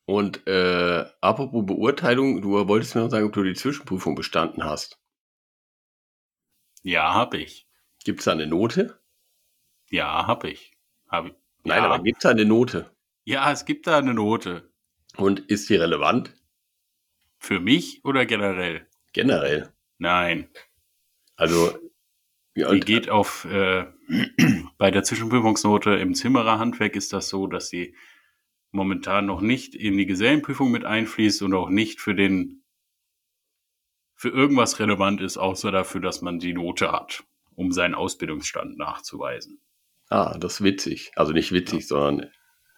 Und 0.06 0.48
äh, 0.48 1.06
apropos 1.22 1.67
Beurteilung, 1.67 2.41
du 2.41 2.67
wolltest 2.67 2.96
mir 2.96 3.01
noch 3.01 3.12
sagen, 3.12 3.27
ob 3.27 3.34
du 3.34 3.44
die 3.44 3.53
Zwischenprüfung 3.53 4.15
bestanden 4.15 4.63
hast. 4.63 5.00
Ja, 6.82 7.13
hab 7.13 7.36
ich. 7.36 7.67
Gibt 8.03 8.20
es 8.20 8.25
da 8.25 8.32
eine 8.32 8.48
Note? 8.48 9.00
Ja, 9.91 10.25
hab 10.25 10.44
ich. 10.46 10.76
Hab 11.09 11.27
ich. 11.27 11.33
Nein, 11.63 11.83
ja. 11.83 11.89
aber 11.89 12.03
gibt 12.03 12.17
es 12.17 12.23
da 12.23 12.29
eine 12.29 12.45
Note? 12.45 12.91
ja, 13.27 13.51
es 13.51 13.65
gibt 13.65 13.87
da 13.87 13.97
eine 13.97 14.13
Note. 14.13 14.71
Und 15.17 15.41
ist 15.51 15.69
die 15.69 15.75
relevant? 15.75 16.33
Für 17.39 17.59
mich 17.59 18.05
oder 18.05 18.25
generell? 18.25 18.87
Generell. 19.11 19.73
Nein. 19.97 20.47
Also, 21.35 21.77
ja, 22.55 22.71
Die 22.71 22.79
geht 22.79 23.09
auf, 23.09 23.43
äh, 23.43 23.85
bei 24.77 24.91
der 24.91 25.03
Zwischenprüfungsnote 25.03 25.95
im 25.95 26.13
Zimmererhandwerk 26.13 26.95
ist 26.95 27.11
das 27.11 27.27
so, 27.27 27.47
dass 27.47 27.67
sie 27.67 27.95
momentan 28.71 29.25
noch 29.25 29.41
nicht 29.41 29.75
in 29.75 29.97
die 29.97 30.05
Gesellenprüfung 30.05 30.71
mit 30.71 30.85
einfließt 30.85 31.41
und 31.41 31.53
auch 31.53 31.67
nicht 31.67 31.99
für 31.99 32.15
den, 32.15 32.63
für 34.15 34.29
irgendwas 34.29 34.79
relevant 34.79 35.19
ist, 35.19 35.37
außer 35.37 35.73
dafür, 35.73 35.99
dass 35.99 36.21
man 36.21 36.39
die 36.39 36.53
Note 36.53 36.93
hat, 36.93 37.25
um 37.55 37.73
seinen 37.73 37.93
Ausbildungsstand 37.93 38.77
nachzuweisen. 38.77 39.59
Ah, 40.09 40.37
das 40.39 40.55
ist 40.55 40.63
witzig. 40.63 41.11
Also 41.15 41.33
nicht 41.33 41.51
witzig, 41.51 41.87
sondern 41.87 42.29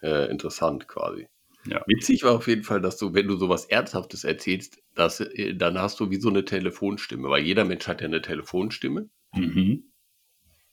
äh, 0.02 0.30
interessant 0.30 0.88
quasi. 0.88 1.28
Ja. 1.66 1.82
Witzig 1.86 2.22
war 2.24 2.32
auf 2.32 2.48
jeden 2.48 2.62
Fall, 2.64 2.80
dass 2.80 2.96
du, 2.96 3.12
wenn 3.14 3.28
du 3.28 3.36
sowas 3.36 3.66
Ernsthaftes 3.66 4.24
erzählst, 4.24 4.78
dass, 4.94 5.20
äh, 5.20 5.54
dann 5.54 5.78
hast 5.78 6.00
du 6.00 6.10
wie 6.10 6.20
so 6.20 6.30
eine 6.30 6.44
Telefonstimme, 6.44 7.28
weil 7.28 7.42
jeder 7.42 7.64
Mensch 7.64 7.86
hat 7.86 8.00
ja 8.00 8.06
eine 8.06 8.22
Telefonstimme. 8.22 9.08
Mhm. 9.34 9.84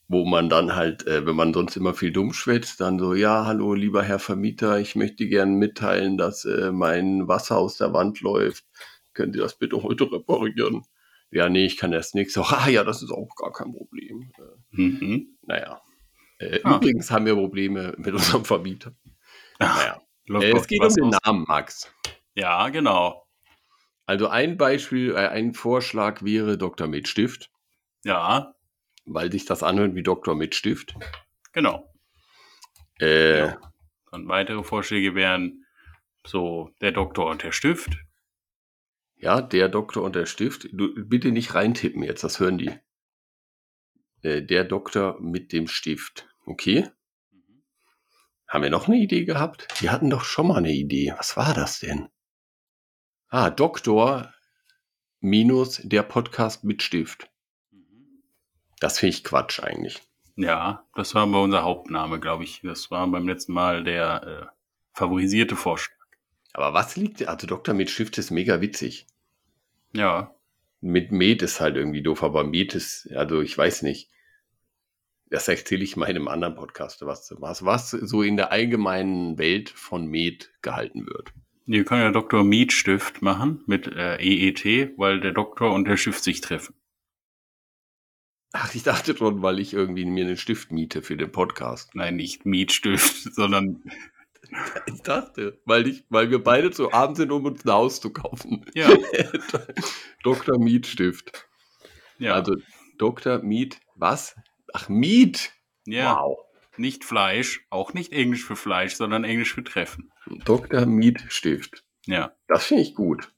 wo 0.09 0.25
man 0.25 0.49
dann 0.49 0.73
halt, 0.75 1.05
äh, 1.05 1.25
wenn 1.25 1.35
man 1.35 1.53
sonst 1.53 1.75
immer 1.75 1.93
viel 1.93 2.11
dumm 2.13 2.31
schwätzt, 2.33 2.79
dann 2.79 2.97
so, 2.97 3.13
ja, 3.13 3.45
hallo, 3.45 3.73
lieber 3.73 4.03
Herr 4.03 4.19
Vermieter, 4.19 4.79
ich 4.79 4.95
möchte 4.95 5.27
gerne 5.27 5.51
mitteilen, 5.51 6.17
dass 6.17 6.45
äh, 6.45 6.71
mein 6.71 7.27
Wasser 7.27 7.57
aus 7.57 7.77
der 7.77 7.91
Wand 7.93 8.21
läuft. 8.21 8.65
Können 9.13 9.33
Sie 9.33 9.39
das 9.39 9.57
bitte 9.57 9.83
heute 9.83 10.09
reparieren? 10.11 10.83
Ja, 11.29 11.49
nee, 11.49 11.65
ich 11.65 11.75
kann 11.77 11.91
erst 11.91 12.15
nichts. 12.15 12.33
So, 12.33 12.43
ah 12.43 12.69
ja, 12.69 12.83
das 12.85 13.03
ist 13.03 13.11
auch 13.11 13.35
gar 13.35 13.51
kein 13.51 13.73
Problem. 13.73 14.31
Äh, 14.37 14.81
Mhm. 14.81 15.37
naja. 15.41 15.81
Äh, 16.39 16.59
Ah. 16.63 16.75
Übrigens 16.77 17.09
haben 17.11 17.25
wir 17.25 17.35
Probleme 17.35 17.93
mit 17.97 18.13
unserem 18.13 18.45
Vermieter. 18.45 18.93
Naja. 19.59 20.01
Äh, 20.29 20.51
es 20.55 20.67
geht 20.67 20.81
um 20.81 20.93
den. 20.93 21.09
Namen, 21.23 21.45
Max. 21.47 21.91
Ja, 22.35 22.69
genau. 22.69 23.25
Also 24.05 24.27
ein 24.27 24.57
Beispiel, 24.57 25.11
äh, 25.15 25.27
ein 25.27 25.53
Vorschlag 25.53 26.23
wäre 26.23 26.57
Dr. 26.57 26.87
mit 26.87 27.07
Stift, 27.07 27.49
Ja, 28.03 28.53
weil 29.05 29.31
sich 29.31 29.45
das 29.45 29.63
anhört 29.63 29.95
wie 29.95 30.03
Dr. 30.03 30.35
mit 30.35 30.53
Stift. 30.55 30.95
genau. 31.53 31.91
Äh, 32.99 33.39
Ja. 33.47 33.57
Dann 34.11 34.27
weitere 34.27 34.63
Vorschläge 34.63 35.15
wären 35.15 35.65
so 36.25 36.71
der 36.81 36.91
Doktor 36.93 37.29
und 37.29 37.43
der 37.43 37.51
Stift. 37.51 37.97
Ja, 39.15 39.41
der 39.41 39.67
Doktor 39.69 40.03
und 40.03 40.15
der 40.15 40.25
Stift. 40.25 40.67
Du, 40.71 40.93
bitte 40.95 41.31
nicht 41.31 41.55
reintippen 41.55 42.03
jetzt, 42.03 42.23
das 42.23 42.39
hören 42.39 42.57
die. 42.57 42.71
Äh, 44.27 44.41
der 44.41 44.65
Doktor 44.65 45.19
mit 45.21 45.53
dem 45.53 45.67
Stift. 45.67 46.27
Okay. 46.45 46.89
Haben 48.47 48.63
wir 48.63 48.69
noch 48.69 48.87
eine 48.87 48.97
Idee 48.97 49.23
gehabt? 49.23 49.67
Wir 49.79 49.91
hatten 49.91 50.09
doch 50.09 50.23
schon 50.23 50.47
mal 50.47 50.57
eine 50.57 50.73
Idee. 50.73 51.13
Was 51.17 51.37
war 51.37 51.53
das 51.53 51.79
denn? 51.79 52.09
Ah, 53.29 53.49
Doktor 53.49 54.33
minus 55.21 55.81
der 55.83 56.03
Podcast 56.03 56.65
mit 56.65 56.83
Stift. 56.83 57.29
Das 58.79 58.99
finde 58.99 59.15
ich 59.15 59.23
Quatsch 59.23 59.61
eigentlich. 59.61 60.01
Ja, 60.35 60.85
das 60.93 61.15
war 61.15 61.23
aber 61.23 61.41
unser 61.41 61.63
Hauptname, 61.63 62.19
glaube 62.19 62.43
ich. 62.43 62.61
Das 62.63 62.91
war 62.91 63.07
beim 63.07 63.27
letzten 63.27 63.53
Mal 63.53 63.83
der 63.83 64.23
äh, 64.23 64.45
favorisierte 64.93 65.55
Vorschlag. 65.55 65.95
Aber 66.53 66.73
was 66.73 66.97
liegt, 66.97 67.25
also 67.27 67.47
Doktor 67.47 67.73
mit 67.73 67.89
Stift 67.89 68.17
ist 68.17 68.31
mega 68.31 68.59
witzig. 68.61 69.07
Ja, 69.93 70.35
Mit 70.81 71.11
Med 71.11 71.41
ist 71.41 71.59
halt 71.59 71.75
irgendwie 71.75 72.03
doof, 72.03 72.23
aber 72.23 72.43
Med 72.43 72.75
ist, 72.75 73.09
also 73.15 73.41
ich 73.41 73.57
weiß 73.57 73.83
nicht. 73.83 74.09
Das 75.29 75.47
erzähle 75.47 75.83
ich 75.83 75.97
mal 75.97 76.05
in 76.09 76.15
einem 76.15 76.27
anderen 76.27 76.55
Podcast, 76.55 77.05
was, 77.05 77.33
was, 77.37 77.65
was 77.65 77.91
so 77.91 78.21
in 78.23 78.37
der 78.37 78.51
allgemeinen 78.51 79.37
Welt 79.37 79.69
von 79.69 80.07
Med 80.07 80.51
gehalten 80.61 81.05
wird. 81.05 81.33
wir 81.65 81.83
können 81.83 82.01
ja 82.01 82.11
Dr. 82.11 82.43
Mietstift 82.43 83.21
machen 83.21 83.61
mit 83.65 83.87
äh, 83.87 84.15
EET, 84.17 84.97
weil 84.97 85.19
der 85.19 85.33
Doktor 85.33 85.73
und 85.73 85.85
der 85.85 85.97
Stift 85.97 86.23
sich 86.23 86.39
treffen. 86.41 86.75
Ach, 88.53 88.73
ich 88.73 88.83
dachte 88.83 89.15
schon, 89.17 89.41
weil 89.41 89.59
ich 89.59 89.73
irgendwie 89.73 90.05
mir 90.05 90.25
einen 90.25 90.37
Stift 90.37 90.71
miete 90.71 91.01
für 91.01 91.17
den 91.17 91.31
Podcast. 91.31 91.93
Nein, 91.93 92.15
nicht 92.15 92.45
Mietstift, 92.45 93.33
sondern 93.33 93.83
Ich 94.85 95.01
dachte, 95.01 95.59
weil 95.65 95.87
ich, 95.87 96.05
weil 96.09 96.31
wir 96.31 96.41
beide 96.41 96.71
zu 96.71 96.91
arm 96.93 97.15
sind, 97.15 97.31
um 97.31 97.45
uns 97.45 97.65
ein 97.65 97.71
Haus 97.71 97.99
zu 97.99 98.11
kaufen. 98.11 98.65
ja, 98.73 98.89
Dr. 100.23 100.57
Mietstift. 100.59 101.47
ja, 102.17 102.33
Also 102.33 102.55
Dr. 102.97 103.39
Miet, 103.39 103.79
was? 103.95 104.35
Ach, 104.73 104.89
Miet. 104.89 105.51
ja. 105.85 106.15
Wow. 106.19 106.39
Nicht 106.79 107.03
Fleisch, 107.03 107.65
auch 107.71 107.93
nicht 107.95 108.13
Englisch 108.13 108.45
für 108.45 108.55
Fleisch, 108.55 108.93
sondern 108.93 109.23
Englisch 109.23 109.53
für 109.55 109.63
Treffen. 109.63 110.11
Dr. 110.45 110.85
Mietstift. 110.85 111.83
Ja, 112.05 112.33
Das 112.47 112.65
finde 112.67 112.83
ich 112.83 112.93
gut. 112.93 113.33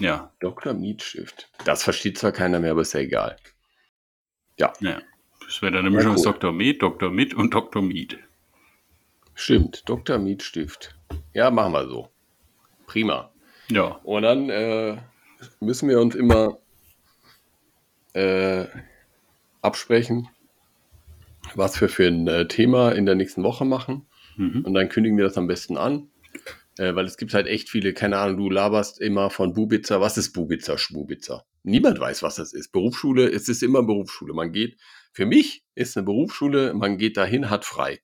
ja, 0.00 0.32
Dr. 0.40 0.72
Mietstift. 0.74 1.48
Das 1.64 1.84
versteht 1.84 2.18
zwar 2.18 2.32
keiner 2.32 2.58
mehr, 2.58 2.72
aber 2.72 2.80
ist 2.82 2.92
ja 2.92 3.00
egal. 3.00 3.36
ja. 4.56 4.72
Das 5.46 5.62
wäre 5.62 5.72
dann 5.72 5.86
eine 5.86 5.90
Ja, 5.90 5.96
Mischung 5.96 6.14
aus. 6.14 6.22
Dr. 6.22 6.52
Med, 6.52 6.82
Dr. 6.82 7.10
Mit 7.10 7.34
und 7.34 7.54
Dr. 7.54 7.82
Miet. 7.82 8.18
Stimmt, 9.34 9.88
Dr. 9.88 10.18
Mietstift. 10.18 10.96
Ja, 11.32 11.50
machen 11.52 11.72
wir 11.72 11.86
so. 11.88 12.08
Prima. 12.86 13.32
Ja, 13.68 14.00
Und 14.02 14.22
dann 14.22 14.50
äh, 14.50 14.96
müssen 15.60 15.88
wir 15.88 16.00
uns 16.00 16.14
immer 16.16 16.58
äh, 18.12 18.66
absprechen, 19.62 20.28
was 21.54 21.80
wir 21.80 21.88
für 21.88 22.06
ein 22.06 22.26
äh, 22.26 22.48
Thema 22.48 22.92
in 22.92 23.06
der 23.06 23.14
nächsten 23.14 23.42
Woche 23.42 23.64
machen. 23.64 24.06
mhm. 24.36 24.64
Und 24.64 24.74
dann 24.74 24.88
kündigen 24.88 25.16
wir 25.16 25.24
das 25.24 25.38
am 25.38 25.46
besten 25.46 25.76
an. 25.76 26.08
Äh, 26.78 26.94
weil 26.94 27.04
es 27.04 27.16
gibt 27.16 27.34
halt 27.34 27.46
echt 27.46 27.68
viele, 27.68 27.92
keine 27.92 28.18
Ahnung, 28.18 28.38
du 28.38 28.50
laberst 28.50 29.00
immer 29.00 29.30
von 29.30 29.52
Bubitzer. 29.52 30.00
Was 30.00 30.16
ist 30.16 30.32
Bubitzer, 30.32 30.78
Schbubitzer? 30.78 31.44
Niemand 31.62 32.00
weiß, 32.00 32.22
was 32.22 32.36
das 32.36 32.52
ist. 32.52 32.72
Berufsschule, 32.72 33.28
es 33.28 33.48
ist 33.48 33.62
immer 33.62 33.82
Berufsschule. 33.82 34.32
Man 34.32 34.52
geht, 34.52 34.78
für 35.12 35.26
mich 35.26 35.64
ist 35.74 35.96
eine 35.96 36.06
Berufsschule, 36.06 36.72
man 36.72 36.96
geht 36.96 37.16
dahin, 37.16 37.50
hat 37.50 37.64
frei. 37.64 38.00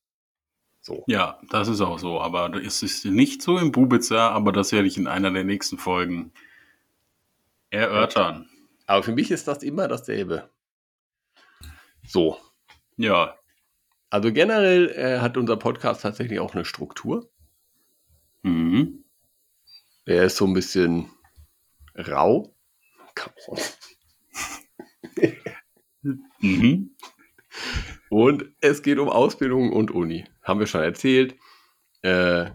So. 0.81 1.05
Ja, 1.07 1.41
das 1.51 1.69
ist 1.69 1.81
auch 1.81 1.99
so. 1.99 2.21
Aber 2.21 2.53
es 2.63 2.83
ist 2.83 3.05
nicht 3.07 3.41
so 3.43 3.59
im 3.59 3.73
Bubitzer, 3.73 4.31
aber 4.33 4.53
das 4.53 4.73
werde 4.73 4.89
ich 4.89 4.99
in 4.99 5.07
einer 5.07 5.31
der 5.31 5.45
nächsten 5.45 5.79
Folgen 5.79 6.33
erörtern. 7.71 8.49
Aber 8.87 9.03
für 9.03 9.13
mich 9.13 9.31
ist 9.31 9.49
das 9.49 9.63
immer 9.63 9.89
dasselbe. 9.89 10.51
So. 12.07 12.39
Ja, 12.97 13.37
Also 14.11 14.33
generell 14.33 14.91
äh, 14.91 15.19
hat 15.21 15.37
unser 15.37 15.57
Podcast 15.57 16.03
tatsächlich 16.03 16.41
auch 16.41 16.55
eine 16.55 16.65
Struktur. 16.65 17.31
mhm. 18.43 19.05
Er 20.05 20.25
ist 20.25 20.37
so 20.37 20.47
ein 20.47 20.55
bisschen 20.55 21.11
rau. 21.97 22.55
Mhm. 26.41 26.95
Und 28.09 28.45
es 28.61 28.83
geht 28.83 28.99
um 28.99 29.09
Ausbildung 29.09 29.73
und 29.73 29.91
Uni. 29.91 30.27
Haben 30.43 30.61
wir 30.61 30.67
schon 30.67 30.83
erzählt. 30.83 31.35
Äh, 32.03 32.51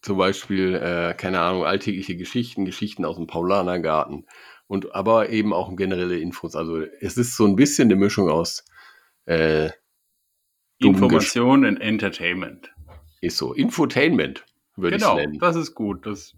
zum 0.00 0.18
Beispiel, 0.18 0.74
äh, 0.74 1.14
keine 1.14 1.40
Ahnung, 1.40 1.64
alltägliche 1.64 2.16
Geschichten, 2.16 2.64
Geschichten 2.64 3.04
aus 3.04 3.16
dem 3.16 3.28
Paulanergarten. 3.28 4.26
Und 4.66 4.94
aber 4.94 5.28
eben 5.28 5.52
auch 5.52 5.74
generelle 5.76 6.18
Infos. 6.18 6.56
Also 6.56 6.80
es 7.00 7.16
ist 7.16 7.36
so 7.36 7.46
ein 7.46 7.56
bisschen 7.56 7.86
eine 7.86 7.96
Mischung 7.96 8.28
aus 8.28 8.64
äh, 9.26 9.70
Information 10.78 11.64
und 11.64 11.76
Entertainment. 11.80 12.72
ist 13.20 13.36
so. 13.36 13.52
Infotainment, 13.52 14.44
würde 14.76 14.96
Genau, 14.96 15.16
ich 15.18 15.26
nennen. 15.26 15.38
das 15.38 15.56
ist 15.56 15.74
gut. 15.74 16.06
Das 16.06 16.34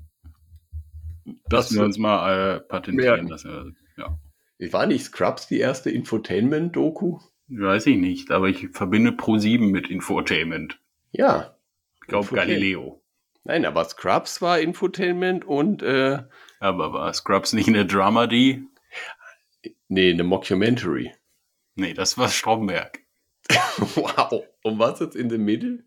Das, 1.49 1.71
müssen 1.71 1.81
wir 1.81 1.87
uns 1.87 1.99
mal 1.99 2.57
äh, 2.57 2.61
patentieren. 2.61 3.15
Merken. 3.27 3.29
lassen. 3.29 3.77
ja. 3.97 4.19
war 4.73 4.87
nicht 4.87 5.05
Scrubs 5.05 5.47
die 5.49 5.59
erste 5.59 5.91
Infotainment-Doku? 5.91 7.19
Weiß 7.49 7.87
ich 7.87 7.97
nicht, 7.97 8.31
aber 8.31 8.49
ich 8.49 8.69
verbinde 8.73 9.11
Pro7 9.13 9.71
mit 9.71 9.89
Infotainment. 9.89 10.79
Ja. 11.13 11.57
Ich 12.03 12.09
glaube. 12.09 12.35
Galileo. 12.35 13.03
Nein, 13.45 13.65
aber 13.67 13.85
Scrubs 13.85 14.41
war 14.43 14.59
Infotainment 14.61 15.45
und 15.45 15.83
äh, 15.83 16.23
Aber 16.61 16.93
war 16.95 17.13
Scrubs 17.13 17.53
nicht 17.53 17.69
eine 17.69 17.85
Dramedy? 17.87 18.63
nee, 19.89 20.11
eine 20.13 20.25
Mockumentary. 20.25 21.13
Nee, 21.75 21.95
das 21.95 22.17
war 22.19 22.29
Stromberg. 22.29 23.01
wow. 23.97 24.45
Und 24.63 24.79
was 24.79 25.01
ist 25.01 25.17
in 25.17 25.29
the 25.31 25.39
middle? 25.39 25.85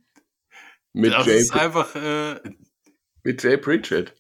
Mit 0.93 1.13
das 1.13 1.25
Jay, 1.25 1.37
ist 1.37 1.53
einfach 1.53 1.95
äh, 1.95 2.39
mit 3.23 3.43
Jay 3.43 3.57
Pritchett. 3.57 4.15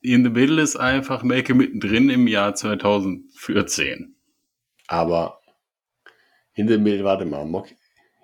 In 0.00 0.24
the 0.24 0.30
middle 0.30 0.60
ist 0.60 0.76
einfach 0.76 1.22
Make 1.22 1.54
mittendrin 1.54 2.10
im 2.10 2.26
Jahr 2.26 2.54
2014. 2.54 4.16
Aber 4.88 5.40
in 6.54 6.68
the 6.68 6.78
middle, 6.78 7.04
warte 7.04 7.24
mal, 7.24 7.64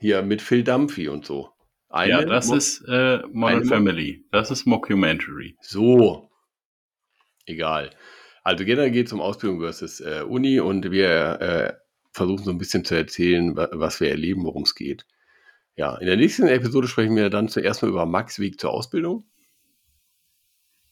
hier 0.01 0.23
mit 0.23 0.43
Phil 0.43 0.65
Dumphy 0.65 1.09
und 1.09 1.25
so. 1.25 1.51
Eine 1.89 2.11
ja, 2.11 2.25
das 2.25 2.49
Mo 2.49 2.57
ist 2.57 2.83
äh, 2.89 3.21
Modern 3.33 3.65
Family. 3.65 4.27
Das 4.31 4.51
ist 4.51 4.67
Mockumentary. 4.67 5.57
So. 5.61 6.31
Egal. 7.47 7.91
Also 8.43 8.65
generell 8.65 8.91
geht 8.91 9.07
es 9.07 9.13
um 9.13 9.21
Ausbildung 9.21 9.61
versus 9.61 10.01
äh, 10.01 10.23
Uni 10.27 10.61
und 10.61 10.91
wir 10.91 11.41
äh, 11.41 11.88
versuchen 12.19 12.45
so 12.45 12.51
ein 12.51 12.59
bisschen 12.59 12.85
zu 12.85 12.95
erzählen, 12.95 13.57
was 13.57 14.01
wir 14.01 14.11
erleben, 14.11 14.45
worum 14.45 14.65
es 14.65 14.75
geht. 14.75 15.07
Ja, 15.77 15.97
in 15.97 16.07
der 16.07 16.17
nächsten 16.17 16.49
Episode 16.49 16.89
sprechen 16.89 17.17
wir 17.17 17.31
dann 17.31 17.49
zuerst 17.49 17.83
mal 17.83 17.89
über 17.89 18.05
Max 18.05 18.39
Weg 18.41 18.61
zur 18.61 18.73
Ausbildung. 18.73 19.25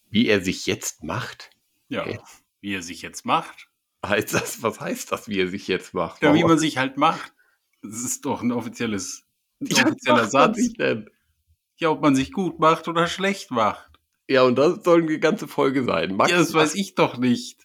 Wie 0.09 0.29
er 0.29 0.41
sich 0.41 0.65
jetzt 0.67 1.03
macht. 1.03 1.51
Ja, 1.89 2.05
hey. 2.05 2.19
wie 2.61 2.75
er 2.75 2.83
sich 2.83 3.03
jetzt 3.03 3.27
macht. 3.27 3.69
Heißt 4.05 4.33
das, 4.33 4.63
was 4.63 4.81
heißt 4.81 5.11
das, 5.11 5.29
wie 5.29 5.41
er 5.41 5.49
sich 5.49 5.67
jetzt 5.67 5.93
macht? 5.93 6.23
Ja, 6.23 6.33
wie 6.35 6.45
man 6.45 6.59
sich 6.59 6.79
halt 6.79 6.97
macht. 6.97 7.35
Das 7.83 8.03
ist 8.05 8.25
doch 8.25 8.43
ein 8.43 8.53
offizielles, 8.53 9.25
ein 9.61 9.67
ja, 9.67 9.85
offizieller 9.85 10.27
Satz. 10.27 10.59
Ja, 11.79 11.91
ob 11.91 12.01
man 12.01 12.15
sich 12.15 12.33
gut 12.33 12.59
macht 12.59 12.89
oder 12.89 13.07
schlecht 13.07 13.51
macht. 13.51 13.91
Ja, 14.29 14.43
und 14.43 14.57
das 14.57 14.85
soll 14.85 15.03
eine 15.03 15.19
ganze 15.19 15.47
Folge 15.49 15.85
sein. 15.85 16.15
Max 16.15 16.31
ja, 16.31 16.39
das 16.39 16.55
weiß 16.55 16.75
ich 16.77 16.95
doch 16.95 17.19
nicht. 17.19 17.65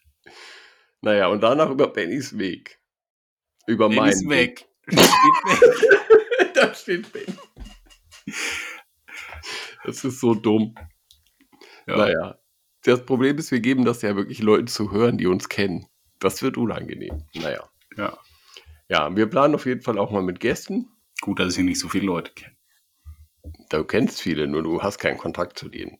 Naja, 1.01 1.27
und 1.27 1.41
danach 1.41 1.69
über 1.69 1.87
Bennys 1.87 2.37
Weg. 2.37 2.80
Über 3.71 3.87
Bennys 3.87 4.23
meinen 4.23 4.29
Weg. 4.29 4.67
Weg. 4.85 4.99
Steht 4.99 5.45
weg. 5.45 6.53
da 6.53 6.73
steht 6.73 7.13
Benny. 7.13 7.37
Das 9.85 10.03
ist 10.03 10.19
so 10.19 10.35
dumm. 10.35 10.75
Ja. 11.87 11.97
Naja. 11.97 12.39
Das 12.83 13.05
Problem 13.05 13.37
ist, 13.37 13.51
wir 13.51 13.61
geben 13.61 13.85
das 13.85 14.01
ja 14.01 14.15
wirklich 14.15 14.41
Leuten 14.41 14.67
zu 14.67 14.91
hören, 14.91 15.17
die 15.17 15.27
uns 15.27 15.47
kennen. 15.47 15.87
Das 16.19 16.41
wird 16.41 16.57
unangenehm. 16.57 17.23
Naja. 17.33 17.69
Ja. 17.95 18.17
Ja, 18.89 19.15
wir 19.15 19.27
planen 19.27 19.55
auf 19.55 19.65
jeden 19.65 19.81
Fall 19.81 19.97
auch 19.97 20.11
mal 20.11 20.21
mit 20.21 20.41
Gästen. 20.41 20.89
Gut, 21.21 21.39
dass 21.39 21.57
ich 21.57 21.63
nicht 21.63 21.79
so 21.79 21.87
viele 21.87 22.07
Leute 22.07 22.33
kenne. 22.33 22.57
Du 23.69 23.85
kennst 23.85 24.21
viele, 24.21 24.47
nur 24.47 24.63
du 24.63 24.83
hast 24.83 24.97
keinen 24.97 25.17
Kontakt 25.17 25.57
zu 25.57 25.69
denen. 25.69 25.99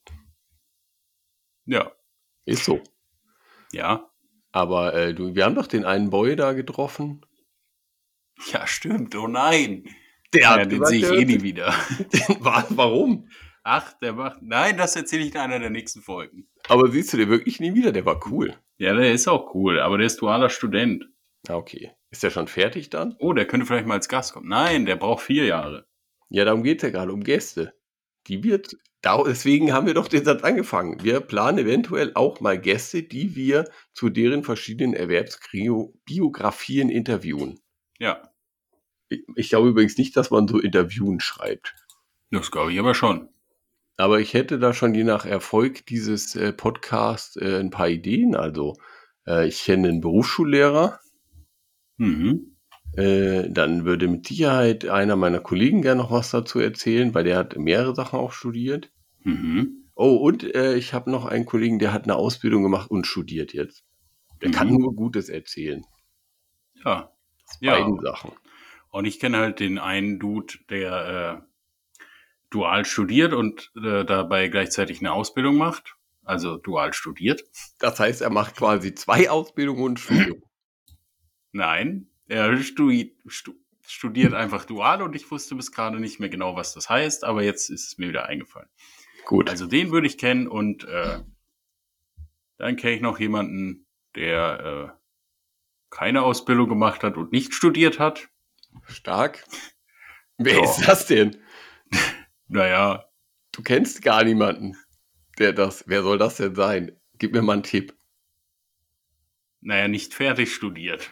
Ja. 1.66 1.92
Ist 2.46 2.66
so. 2.66 2.82
Ja. 3.72 4.12
Aber 4.52 4.94
äh, 4.94 5.14
du, 5.14 5.36
wir 5.36 5.46
haben 5.46 5.56
doch 5.56 5.68
den 5.68 5.86
einen 5.86 6.10
Boy 6.10 6.36
da 6.36 6.52
getroffen. 6.52 7.26
Ja, 8.52 8.66
stimmt. 8.66 9.16
Oh 9.16 9.28
nein. 9.28 9.84
Der, 10.34 10.42
ja, 10.42 10.66
den 10.66 10.86
sehe 10.86 11.00
ich 11.00 11.12
eh 11.12 11.26
nie 11.26 11.42
wieder. 11.42 11.74
Warum? 12.40 13.30
Ach, 13.64 13.94
der 14.00 14.14
macht. 14.14 14.42
Nein, 14.42 14.78
das 14.78 14.96
erzähle 14.96 15.24
ich 15.24 15.36
in 15.36 15.40
einer 15.40 15.60
der 15.60 15.70
nächsten 15.70 16.02
Folgen. 16.02 16.48
Aber 16.68 16.90
siehst 16.90 17.14
du 17.14 17.18
den 17.18 17.30
wirklich 17.30 17.60
nie 17.60 17.76
wieder? 17.76 17.92
Der 17.92 18.06
war 18.06 18.20
cool. 18.32 18.56
Ja, 18.78 18.94
der 18.94 19.12
ist 19.12 19.28
auch 19.28 19.54
cool, 19.54 19.80
aber 19.80 19.98
der 19.98 20.08
ist 20.08 20.22
dualer 20.22 20.50
Student. 20.50 21.06
Ah, 21.48 21.56
okay. 21.56 21.92
Ist 22.10 22.24
der 22.24 22.30
schon 22.30 22.48
fertig 22.48 22.90
dann? 22.90 23.16
Oh, 23.20 23.34
der 23.34 23.46
könnte 23.46 23.66
vielleicht 23.66 23.88
mal 23.88 23.96
als 23.96 24.10
Gast 24.10 24.34
kommen. 24.34 24.50
Nein, 24.50 24.86
der 24.86 24.96
braucht 24.96 25.24
vier 25.24 25.46
Jahre. 25.46 25.86
Ja, 26.30 26.46
darum 26.46 26.64
geht 26.64 26.78
es 26.78 26.84
ja 26.84 26.90
gerade, 26.90 27.12
um 27.12 27.24
Gäste. 27.24 27.74
Die 28.28 28.44
wird. 28.44 28.78
Deswegen 29.04 29.74
haben 29.74 29.88
wir 29.88 29.96
doch 29.96 30.08
den 30.08 30.24
Satz 30.24 30.44
angefangen. 30.44 31.04
Wir 31.04 31.22
planen 31.22 31.58
eventuell 31.58 32.12
auch 32.14 32.40
mal 32.40 32.60
Gäste, 32.60 33.02
die 33.02 33.36
wir 33.36 33.66
zu 33.94 34.10
deren 34.10 34.44
verschiedenen 34.44 34.94
Erwerbsbiografien 34.94 36.90
interviewen. 36.90 37.60
Ja. 37.98 38.31
Ich, 39.36 39.50
glaube 39.50 39.70
übrigens 39.70 39.98
nicht, 39.98 40.16
dass 40.16 40.32
man 40.32 40.48
so 40.48 40.60
Interviewen 40.60 41.20
schreibt. 41.20 41.76
Das 42.32 42.52
glaube 42.52 42.72
ich 42.72 42.80
aber 42.80 42.94
schon. 42.94 43.30
Aber 43.98 44.20
ich 44.20 44.34
hätte 44.34 44.58
da 44.58 44.74
schon 44.74 44.96
je 44.96 45.04
nach 45.04 45.26
Erfolg 45.26 45.86
dieses 45.86 46.36
äh, 46.36 46.54
Podcasts 46.54 47.36
äh, 47.36 47.60
ein 47.60 47.70
paar 47.70 47.90
Ideen. 47.90 48.36
Also 48.36 48.78
äh, 49.28 49.48
ich 49.48 49.64
kenne 49.64 49.90
einen 49.90 50.02
Berufsschullehrer. 50.02 51.00
Mhm. 51.98 52.58
Äh, 52.94 53.50
dann 53.50 53.86
würde 53.86 54.08
mit 54.08 54.28
Sicherheit 54.28 54.86
einer 54.86 55.16
meiner 55.16 55.40
Kollegen 55.40 55.82
gerne 55.82 56.02
noch 56.02 56.12
was 56.12 56.32
dazu 56.32 56.60
erzählen, 56.60 57.14
weil 57.14 57.24
der 57.24 57.38
hat 57.38 57.58
mehrere 57.58 57.96
Sachen 57.96 58.20
auch 58.20 58.32
studiert. 58.32 58.92
Mhm. 59.24 59.90
Oh, 59.96 60.16
und 60.16 60.44
äh, 60.56 60.76
ich 60.76 60.94
habe 60.94 61.12
noch 61.12 61.26
einen 61.26 61.46
Kollegen, 61.46 61.80
der 61.80 61.94
hat 61.94 62.04
eine 62.06 62.16
Ausbildung 62.16 62.64
gemacht 62.64 62.90
und 62.90 63.06
studiert 63.06 63.54
jetzt. 63.54 63.84
Der 64.42 64.50
mhm. 64.50 64.54
kann 64.54 64.68
nur 64.70 64.96
Gutes 64.96 65.30
erzählen. 65.30 65.86
Ja. 66.84 67.12
ja. 67.60 67.74
Beiden 67.74 68.00
Sachen. 68.00 68.32
Und 68.92 69.06
ich 69.06 69.20
kenne 69.20 69.38
halt 69.38 69.60
den 69.60 69.80
einen 69.80 70.20
Dude, 70.20 70.54
der 70.70 71.42
äh, 71.42 71.52
dual 72.50 72.86
studiert 72.86 73.34
und 73.34 73.72
äh, 73.76 74.06
dabei 74.06 74.50
gleichzeitig 74.50 75.00
eine 75.00 75.14
Ausbildung 75.14 75.58
macht. 75.58 75.96
Also 76.24 76.58
dual 76.58 76.94
studiert. 76.94 77.44
Das 77.80 78.00
heißt, 78.00 78.22
er 78.22 78.30
macht 78.30 78.56
quasi 78.56 78.94
zwei 78.94 79.30
Ausbildungen 79.30 79.84
und 79.84 80.00
Studium. 80.00 80.44
Nein, 81.52 82.08
er 82.28 82.56
studi 82.58 83.18
stu 83.28 83.54
studiert 83.86 84.34
einfach 84.34 84.64
dual 84.64 85.02
und 85.02 85.16
ich 85.16 85.30
wusste 85.32 85.56
bis 85.56 85.72
gerade 85.72 86.00
nicht 86.00 86.20
mehr 86.20 86.30
genau, 86.30 86.56
was 86.56 86.74
das 86.74 86.90
heißt, 86.90 87.26
aber 87.26 87.44
jetzt 87.44 87.70
ist 87.70 87.88
es 87.88 87.98
mir 87.98 88.08
wieder 88.08 88.28
eingefallen. 88.28 88.70
Gut. 89.26 89.50
Also 89.50 89.68
den 89.68 89.92
würde 89.92 90.08
ich 90.08 90.18
kennen 90.18 90.48
und 90.48 90.86
äh, 90.86 91.20
dann 92.58 92.76
kenne 92.78 92.96
ich 92.96 93.02
noch 93.02 93.20
jemanden, 93.20 93.86
der 94.16 94.94
äh, 94.94 94.98
keine 95.90 96.22
Ausbildung 96.22 96.70
gemacht 96.70 97.04
hat 97.04 97.18
und 97.18 97.32
nicht 97.32 97.54
studiert 97.54 98.00
hat. 98.00 98.30
Stark. 98.88 99.44
Wer 100.38 100.56
ja. 100.56 100.64
ist 100.64 100.88
das 100.88 101.08
denn? 101.08 101.38
Naja. 102.48 103.06
Du 103.54 103.64
kennst 103.64 104.02
gar 104.02 104.24
niemanden, 104.24 104.78
der 105.38 105.52
das. 105.52 105.84
Wer 105.88 106.04
soll 106.04 106.18
das 106.18 106.38
denn 106.38 106.56
sein? 106.56 106.98
Gib 107.18 107.34
mir 107.34 107.42
mal 107.42 107.54
einen 107.54 107.64
Tipp. 107.64 107.94
Naja, 109.60 109.88
nicht 109.88 110.14
fertig 110.14 110.54
studiert. 110.54 111.12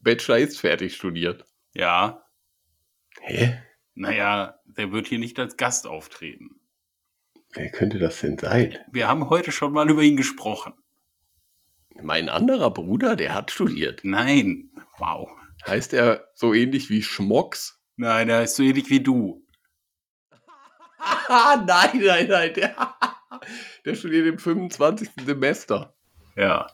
Bachelor 0.00 0.38
ist 0.38 0.58
fertig 0.58 0.96
studiert. 0.96 1.44
Ja. 1.74 2.24
Hä? 3.20 3.62
Naja, 3.94 4.58
der 4.64 4.92
wird 4.92 5.08
hier 5.08 5.18
nicht 5.18 5.38
als 5.38 5.56
Gast 5.56 5.86
auftreten. 5.86 6.60
Wer 7.52 7.70
könnte 7.70 7.98
das 7.98 8.20
denn 8.20 8.38
sein? 8.38 8.78
Wir 8.90 9.08
haben 9.08 9.28
heute 9.28 9.52
schon 9.52 9.72
mal 9.72 9.90
über 9.90 10.02
ihn 10.02 10.16
gesprochen. 10.16 10.72
Mein 12.00 12.28
anderer 12.28 12.70
Bruder, 12.70 13.14
der 13.16 13.34
hat 13.34 13.50
studiert. 13.50 14.00
Nein. 14.04 14.70
Wow. 14.98 15.28
Heißt 15.66 15.92
er 15.92 16.28
so 16.34 16.54
ähnlich 16.54 16.90
wie 16.90 17.02
Schmocks? 17.02 17.80
Nein, 17.96 18.28
er 18.28 18.38
heißt 18.38 18.56
so 18.56 18.62
ähnlich 18.62 18.88
wie 18.90 19.00
du. 19.00 19.46
nein, 21.28 22.00
nein, 22.00 22.28
nein. 22.28 22.54
Der, 22.54 22.94
der 23.84 23.94
studiert 23.94 24.26
im 24.26 24.38
25. 24.38 25.10
Semester. 25.24 25.94
Ja. 26.36 26.66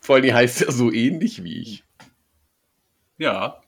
Vor 0.00 0.16
allem 0.16 0.34
heißt 0.34 0.62
er 0.62 0.72
so 0.72 0.90
ähnlich 0.92 1.44
wie 1.44 1.60
ich. 1.60 1.84
Ja. 3.18 3.60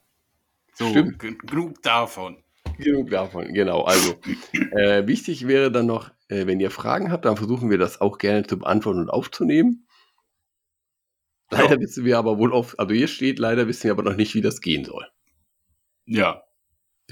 So, 0.74 0.88
Stimmt. 0.88 1.18
genug 1.18 1.82
davon. 1.82 2.42
Genug 2.78 3.10
davon, 3.10 3.52
genau. 3.52 3.82
Also, 3.82 4.14
äh, 4.72 5.06
wichtig 5.06 5.46
wäre 5.46 5.70
dann 5.70 5.86
noch, 5.86 6.10
äh, 6.28 6.46
wenn 6.46 6.58
ihr 6.58 6.70
Fragen 6.70 7.12
habt, 7.12 7.24
dann 7.26 7.36
versuchen 7.36 7.70
wir 7.70 7.78
das 7.78 8.00
auch 8.00 8.18
gerne 8.18 8.46
zu 8.46 8.58
beantworten 8.58 9.00
und 9.00 9.10
aufzunehmen. 9.10 9.86
Leider 11.52 11.74
ja. 11.74 11.80
wissen 11.80 12.06
wir 12.06 12.16
aber 12.16 12.38
wohl 12.38 12.52
auf, 12.52 12.78
also 12.78 12.94
hier 12.94 13.08
steht, 13.08 13.38
leider 13.38 13.68
wissen 13.68 13.84
wir 13.84 13.92
aber 13.92 14.02
noch 14.02 14.16
nicht, 14.16 14.34
wie 14.34 14.40
das 14.40 14.62
gehen 14.62 14.86
soll. 14.86 15.06
Ja. 16.06 16.42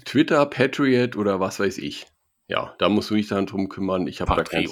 Twitter, 0.07 0.47
Patriot 0.47 1.15
oder 1.15 1.41
was 1.41 1.61
weiß 1.61 1.77
ich. 1.77 2.07
Ja, 2.49 2.75
da 2.79 2.89
musst 2.89 3.11
du 3.11 3.17
dich 3.17 3.29
dann 3.29 3.45
drum 3.45 3.69
kümmern. 3.69 4.07
Ich 4.07 4.23
habe 4.23 4.35
da 4.35 4.43
keine 4.43 4.67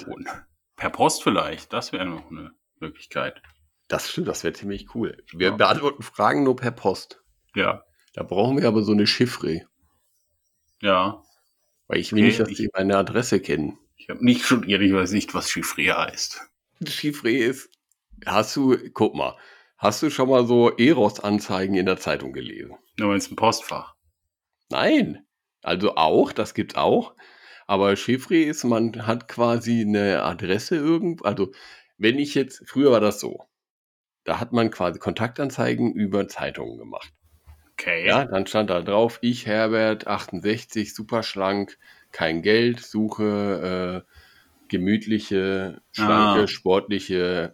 Per 0.75 0.89
Post 0.89 1.21
vielleicht, 1.21 1.71
das 1.71 1.93
wäre 1.93 2.05
noch 2.05 2.31
eine 2.31 2.51
Möglichkeit. 2.79 3.43
Das 3.87 4.09
stimmt, 4.09 4.27
das 4.27 4.43
wäre 4.43 4.53
ziemlich 4.53 4.95
cool. 4.95 5.23
Wir 5.33 5.49
ja. 5.49 5.55
beantworten 5.55 6.01
Fragen 6.01 6.43
nur 6.43 6.55
per 6.55 6.71
Post. 6.71 7.21
Ja. 7.53 7.83
Da 8.13 8.23
brauchen 8.23 8.57
wir 8.57 8.67
aber 8.67 8.81
so 8.81 8.91
eine 8.91 9.05
Chiffre. 9.05 9.67
Ja. 10.81 11.21
Weil 11.87 11.99
ich 11.99 12.11
will 12.11 12.19
okay, 12.19 12.27
nicht, 12.27 12.39
dass 12.39 12.49
ich, 12.49 12.57
die 12.57 12.69
meine 12.73 12.97
Adresse 12.97 13.39
kennen. 13.39 13.77
Ich 13.97 14.09
habe 14.09 14.25
nicht 14.25 14.43
studiert, 14.43 14.81
ich 14.81 14.93
weiß 14.93 15.11
nicht, 15.11 15.35
was 15.35 15.51
Chiffre 15.51 15.95
heißt. 15.95 16.41
Chiffre 16.87 17.31
ist, 17.31 17.69
hast 18.25 18.55
du, 18.55 18.75
guck 18.93 19.13
mal, 19.13 19.37
hast 19.79 20.03
du 20.03 20.09
schon 20.09 20.29
mal 20.29 20.45
so 20.45 20.69
Eros-Anzeigen 20.77 21.75
in 21.75 21.87
der 21.87 21.97
Zeitung 21.97 22.33
gelesen? 22.33 22.77
Meinst 22.97 23.31
ein 23.31 23.35
Postfach? 23.35 23.95
Nein. 24.69 25.25
Also 25.63 25.95
auch, 25.95 26.31
das 26.31 26.53
gibt's 26.53 26.75
auch. 26.75 27.15
Aber 27.65 27.95
Chiffre 27.95 28.37
ist, 28.37 28.63
man 28.63 29.05
hat 29.07 29.27
quasi 29.27 29.81
eine 29.81 30.23
Adresse 30.23 30.75
irgendwo. 30.75 31.23
Also, 31.23 31.51
wenn 31.97 32.17
ich 32.17 32.35
jetzt, 32.35 32.63
früher 32.67 32.91
war 32.91 33.01
das 33.01 33.19
so. 33.19 33.45
Da 34.23 34.39
hat 34.39 34.53
man 34.53 34.71
quasi 34.71 34.99
Kontaktanzeigen 34.99 35.93
über 35.93 36.27
Zeitungen 36.27 36.77
gemacht. 36.77 37.13
Okay. 37.73 38.05
Ja, 38.05 38.25
dann 38.25 38.45
stand 38.45 38.69
da 38.69 38.81
drauf, 38.81 39.19
ich 39.21 39.45
Herbert, 39.45 40.07
68, 40.07 40.93
super 40.93 41.23
schlank, 41.23 41.77
kein 42.11 42.41
Geld, 42.41 42.81
suche 42.81 44.05
äh, 44.05 44.11
gemütliche, 44.67 45.81
schlanke, 45.91 46.43
ah. 46.43 46.47
sportliche 46.47 47.53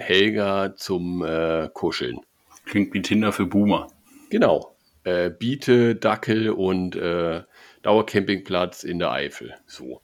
Helga 0.00 0.74
zum 0.74 1.24
äh, 1.24 1.68
Kuscheln. 1.72 2.20
Klingt 2.64 2.94
wie 2.94 3.02
Tinder 3.02 3.32
für 3.32 3.46
Boomer. 3.46 3.88
Genau. 4.30 4.76
äh, 5.04 5.30
Biete, 5.30 5.94
Dackel 5.96 6.50
und 6.50 6.96
äh, 6.96 7.42
Dauercampingplatz 7.82 8.84
in 8.84 8.98
der 8.98 9.12
Eifel. 9.12 9.54
So. 9.66 10.00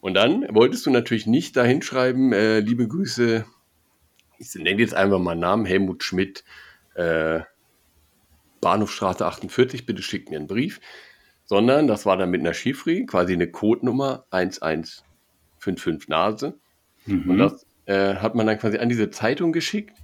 Und 0.00 0.14
dann 0.14 0.46
wolltest 0.54 0.86
du 0.86 0.90
natürlich 0.90 1.26
nicht 1.26 1.56
dahin 1.56 1.82
schreiben, 1.82 2.32
äh, 2.32 2.60
liebe 2.60 2.86
Grüße, 2.86 3.44
ich 4.38 4.54
nenne 4.54 4.80
jetzt 4.80 4.94
einfach 4.94 5.18
mal 5.18 5.34
Namen, 5.34 5.66
Helmut 5.66 6.04
Schmidt, 6.04 6.44
äh, 6.94 7.40
Bahnhofstraße 8.60 9.26
48, 9.26 9.86
bitte 9.86 10.02
schickt 10.02 10.30
mir 10.30 10.36
einen 10.36 10.46
Brief. 10.46 10.80
Sondern 11.44 11.86
das 11.86 12.04
war 12.04 12.16
dann 12.16 12.30
mit 12.30 12.40
einer 12.40 12.52
Chiffre, 12.52 13.06
quasi 13.06 13.32
eine 13.32 13.50
Codenummer 13.50 14.26
1155 14.30 16.08
Nase. 16.08 16.58
Mhm. 17.06 17.30
Und 17.30 17.38
das 17.38 17.66
äh, 17.88 18.16
hat 18.16 18.34
man 18.34 18.46
dann 18.46 18.58
quasi 18.58 18.78
an 18.78 18.88
diese 18.88 19.10
Zeitung 19.10 19.52
geschickt 19.52 19.96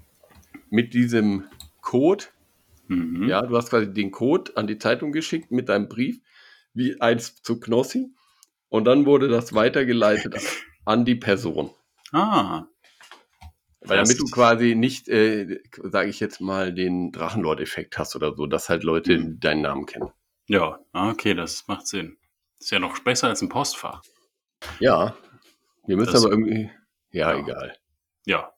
mit 0.70 0.94
diesem 0.94 1.44
Code. 1.82 2.24
Mhm. 2.88 3.28
Ja, 3.28 3.42
du 3.42 3.56
hast 3.56 3.70
quasi 3.70 3.92
den 3.92 4.10
Code 4.10 4.56
an 4.56 4.66
die 4.66 4.78
Zeitung 4.78 5.12
geschickt 5.12 5.50
mit 5.50 5.68
deinem 5.68 5.88
Brief, 5.88 6.20
wie 6.72 7.00
eins 7.00 7.42
zu 7.42 7.60
Knossi. 7.60 8.08
Und 8.68 8.86
dann 8.86 9.06
wurde 9.06 9.28
das 9.28 9.54
weitergeleitet 9.54 10.34
an 10.84 11.04
die 11.04 11.14
Person. 11.14 11.70
Ah, 12.12 12.66
Weil 13.80 13.98
damit 13.98 14.18
du 14.18 14.24
quasi 14.24 14.74
nicht, 14.74 15.08
äh, 15.08 15.60
sage 15.82 16.08
ich 16.08 16.20
jetzt 16.20 16.40
mal, 16.40 16.72
den 16.72 17.12
Drachenlord-Effekt 17.12 17.98
hast 17.98 18.16
oder 18.16 18.34
so, 18.34 18.46
dass 18.46 18.68
halt 18.68 18.82
Leute 18.82 19.18
Mhm. 19.18 19.40
deinen 19.40 19.62
Namen 19.62 19.86
kennen. 19.86 20.10
ja, 20.46 20.78
ah, 20.92 21.10
okay, 21.10 21.34
das 21.34 21.66
macht 21.68 21.86
Sinn. 21.86 22.16
Ist 22.58 22.70
ja 22.70 22.78
noch 22.78 22.98
besser 23.00 23.28
als 23.28 23.42
ein 23.42 23.48
Postfach. 23.50 24.02
Ja, 24.80 25.14
wir 25.86 25.96
müssen 25.96 26.12
Das- 26.12 26.24
aber 26.24 26.32
irgendwie, 26.32 26.70
ja, 27.14 27.32
Ja. 27.32 27.38
egal. 27.38 27.76
Ja, 28.26 28.50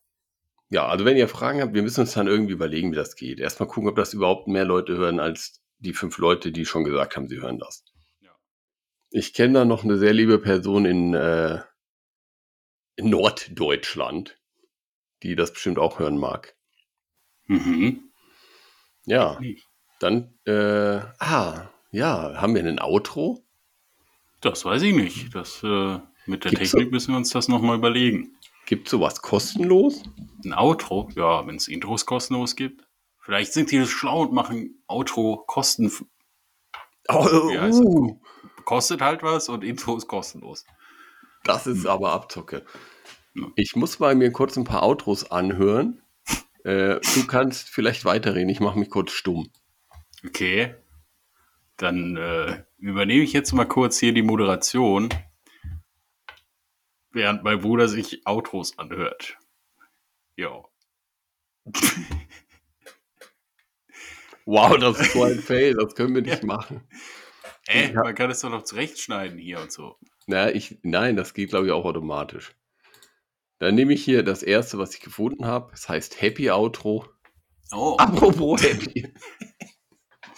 Ja, 0.69 0.88
also 0.88 1.05
wenn 1.05 1.16
ihr 1.16 1.29
Fragen 1.29 1.61
habt, 1.61 1.75
wir 1.75 1.83
müssen 1.83 2.01
uns 2.01 2.14
dann 2.14 2.27
irgendwie 2.27 2.53
überlegen, 2.55 2.90
wie 2.90 2.97
das 2.97 3.14
geht. 3.14 3.38
Erstmal 3.38 3.69
gucken, 3.69 3.88
ob 3.88 3.95
das 3.95 4.14
überhaupt 4.14 4.49
mehr 4.49 4.64
Leute 4.64 4.97
hören 4.97 5.21
als 5.21 5.62
die 5.79 5.92
fünf 5.92 6.19
Leute, 6.19 6.51
die 6.51 6.66
schon 6.66 6.83
gesagt 6.83 7.14
haben, 7.14 7.29
sie 7.29 7.40
hören 7.40 7.61
das. 7.61 7.85
Ja. 8.21 8.31
Ich 9.11 9.33
kenne 9.33 9.55
da 9.61 9.64
noch 9.64 9.85
eine 9.85 9.97
sehr 9.97 10.12
liebe 10.12 10.40
Person 10.40 10.85
in, 10.87 11.14
äh, 11.14 11.61
in 12.97 13.11
Norddeutschland, 13.11 14.40
die 15.23 15.37
das 15.37 15.53
bestimmt 15.53 15.79
auch 15.79 16.01
hören 16.01 16.19
mag. 16.19 16.57
mhm. 17.47 18.11
Ja, 19.05 19.38
dann, 20.01 20.35
äh, 20.47 21.01
ah, 21.21 21.69
ja, 21.92 22.40
haben 22.40 22.57
wir 22.57 22.64
ein 22.64 22.81
Outro? 22.81 23.45
Das 24.40 24.64
weiß 24.64 24.83
ich 24.83 24.95
nicht. 24.95 25.33
Das, 25.33 25.62
äh, 25.62 26.01
mit 26.27 26.42
der 26.45 26.51
Gibt's 26.51 26.73
Technik 26.73 26.90
müssen 26.90 27.12
wir 27.12 27.19
uns 27.19 27.31
das 27.31 27.47
nochmal 27.47 27.77
überlegen. 27.77 28.37
Gibt 28.66 28.88
sowas 28.88 29.22
kostenlos? 29.22 30.02
Ein 30.44 30.52
Outro, 30.52 31.09
ja, 31.14 31.46
wenn 31.46 31.57
es 31.57 31.68
Intros 31.68 32.05
kostenlos 32.05 32.57
gibt. 32.57 32.87
Vielleicht 33.20 33.52
sind 33.52 33.70
die 33.70 33.85
schlau 33.87 34.22
und 34.22 34.33
machen 34.33 34.83
Outro 34.87 35.44
kosten, 35.46 35.90
Oh, 37.09 37.50
das? 37.55 37.76
uh, 37.76 38.20
kostet 38.64 39.00
halt 39.00 39.22
was 39.22 39.48
und 39.48 39.62
Intro 39.64 39.96
ist 39.96 40.09
kostenlos. 40.09 40.64
das 41.44 41.66
ist 41.66 41.87
aber 41.87 42.12
Abzocke. 42.12 42.64
Ja. 43.35 43.44
Ich 43.55 43.76
muss 43.76 43.98
mal 44.00 44.14
mir 44.14 44.33
kurz 44.33 44.57
ein 44.57 44.64
paar 44.64 44.83
Outros 44.83 45.31
anhören. 45.31 46.02
Äh, 46.64 46.98
du 47.14 47.26
kannst 47.29 47.68
vielleicht 47.68 48.05
weiterreden, 48.05 48.48
ich 48.48 48.59
mache 48.61 48.79
mich 48.79 48.90
kurz 48.90 49.12
stumm. 49.12 49.48
Okay. 50.26 50.74
Dann 51.76 52.16
äh, 52.16 52.64
übernehme 52.79 53.22
ich 53.22 53.33
jetzt 53.33 53.52
mal 53.52 53.66
kurz 53.66 53.98
hier 53.98 54.12
die 54.12 54.22
Moderation, 54.22 55.09
während 57.16 57.42
mein 57.42 57.61
Bruder 57.61 57.88
sich 57.88 58.24
Outros 58.26 58.79
anhört. 58.79 59.37
Ja. 60.37 60.62
Wow, 64.44 64.76
das 64.79 65.00
ist 65.00 65.12
so 65.12 65.24
ein 65.24 65.38
Fail, 65.40 65.74
das 65.74 65.94
können 65.94 66.14
wir 66.14 66.22
nicht 66.22 66.42
Ja. 66.42 66.46
machen. 66.46 66.87
Äh, 67.66 67.92
man 67.92 68.14
kann 68.14 68.31
es 68.31 68.40
doch 68.40 68.50
noch 68.50 68.62
zurechtschneiden 68.62 69.38
hier 69.38 69.61
und 69.61 69.72
so. 69.72 69.96
Na, 70.29 70.50
ich, 70.52 70.79
nein, 70.83 71.16
das 71.16 71.35
geht, 71.35 71.48
glaube 71.50 71.66
ich, 71.66 71.72
auch 71.72 71.85
automatisch. 71.85 72.55
Dann 73.59 73.74
nehme 73.74 73.94
ich 73.94 74.05
hier 74.05 74.22
das 74.22 74.42
erste, 74.44 74.79
was 74.79 74.94
ich 74.94 75.00
gefunden 75.00 75.46
habe. 75.46 75.72
Es 75.72 75.88
heißt 75.88 76.20
Happy 76.20 76.50
Outro. 76.50 77.09
Oh. 77.72 77.96
Apropos 77.98 78.62
Happy. 78.62 79.12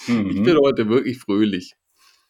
Ich 0.06 0.08
Mhm. 0.08 0.42
bin 0.44 0.56
heute 0.56 0.88
wirklich 0.88 1.18
fröhlich. 1.18 1.74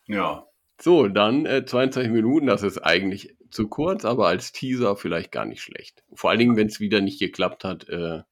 Ja. 0.07 0.47
So, 0.81 1.07
dann 1.07 1.47
äh, 1.47 1.65
22 1.65 2.11
Minuten, 2.11 2.47
das 2.47 2.63
ist 2.65 2.79
eigentlich 2.79 3.37
zu 3.51 3.69
kurz, 3.69 4.05
aber 4.05 4.29
als 4.29 4.53
Teaser 4.53 4.97
vielleicht 4.97 5.33
gar 5.33 5.45
nicht 5.45 5.63
schlecht. 5.63 6.05
Vor 6.15 6.31
allen 6.31 6.39
Dingen, 6.39 6.57
wenn 6.57 6.69
es 6.69 6.81
wieder 6.81 7.01
nicht 7.01 7.19
geklappt 7.19 7.65
hat. 7.65 7.89
Äh, 7.89 8.23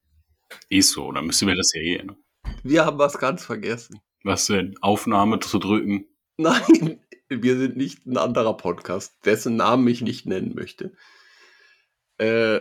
Ist 0.68 0.92
so, 0.92 1.11
dann 1.12 1.26
müssen 1.26 1.48
wir 1.48 1.57
das 1.57 1.72
ja 1.74 1.81
eh. 1.81 2.02
Ne? 2.02 2.16
wir 2.62 2.85
haben 2.85 2.98
was 2.98 3.18
ganz 3.18 3.44
vergessen. 3.44 4.00
Was 4.24 4.46
denn? 4.46 4.76
Aufnahme 4.81 5.40
zu 5.40 5.59
drücken? 5.59 6.07
Nein, 6.37 7.00
wir 7.29 7.57
sind 7.57 7.76
nicht 7.76 8.07
ein 8.07 8.16
anderer 8.16 8.57
Podcast, 8.57 9.14
dessen 9.24 9.57
Namen 9.57 9.88
ich 9.88 10.02
nicht 10.02 10.26
nennen 10.26 10.55
möchte. 10.55 10.92
Äh, 12.18 12.61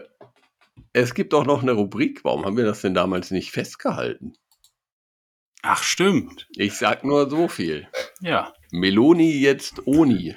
es 0.93 1.13
gibt 1.13 1.33
auch 1.33 1.45
noch 1.45 1.61
eine 1.61 1.73
Rubrik. 1.73 2.23
Warum 2.23 2.45
haben 2.45 2.57
wir 2.57 2.65
das 2.65 2.81
denn 2.81 2.93
damals 2.93 3.31
nicht 3.31 3.51
festgehalten? 3.51 4.33
Ach, 5.61 5.83
stimmt. 5.83 6.47
Ich 6.55 6.73
sag 6.73 7.03
nur 7.03 7.29
so 7.29 7.47
viel. 7.47 7.87
Ja, 8.21 8.53
Meloni 8.71 9.31
jetzt 9.31 9.87
Oni. 9.87 10.35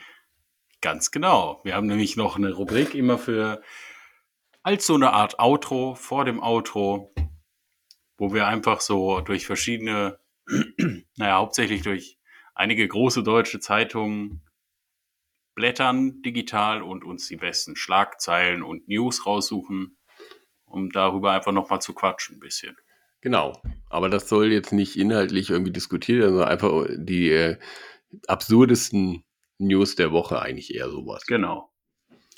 Ganz 0.80 1.10
genau. 1.10 1.60
Wir 1.64 1.74
haben 1.74 1.86
nämlich 1.86 2.16
noch 2.16 2.36
eine 2.36 2.52
Rubrik 2.52 2.94
immer 2.94 3.18
für 3.18 3.62
als 4.62 4.86
so 4.86 4.94
eine 4.94 5.12
Art 5.12 5.38
Outro 5.38 5.94
vor 5.94 6.24
dem 6.24 6.42
Outro, 6.42 7.14
wo 8.18 8.34
wir 8.34 8.46
einfach 8.46 8.80
so 8.80 9.20
durch 9.20 9.46
verschiedene, 9.46 10.18
naja, 11.16 11.36
hauptsächlich 11.36 11.82
durch 11.82 12.18
einige 12.54 12.86
große 12.86 13.22
deutsche 13.22 13.60
Zeitungen 13.60 14.42
blättern 15.54 16.22
digital 16.22 16.82
und 16.82 17.04
uns 17.04 17.28
die 17.28 17.36
besten 17.36 17.76
Schlagzeilen 17.76 18.62
und 18.62 18.88
News 18.88 19.26
raussuchen, 19.26 19.96
um 20.64 20.90
darüber 20.90 21.32
einfach 21.32 21.52
nochmal 21.52 21.80
zu 21.80 21.94
quatschen 21.94 22.36
ein 22.36 22.40
bisschen. 22.40 22.76
Genau. 23.20 23.60
Aber 23.88 24.08
das 24.08 24.28
soll 24.28 24.52
jetzt 24.52 24.72
nicht 24.72 24.96
inhaltlich 24.96 25.50
irgendwie 25.50 25.72
diskutiert 25.72 26.20
werden, 26.20 26.34
sondern 26.34 26.50
einfach 26.50 26.86
die 26.96 27.30
äh, 27.30 27.58
absurdesten 28.26 29.24
News 29.59 29.97
der 29.97 30.12
Woche 30.12 30.40
eigentlich 30.40 30.75
eher 30.75 30.90
sowas. 30.90 31.27
Genau. 31.27 31.73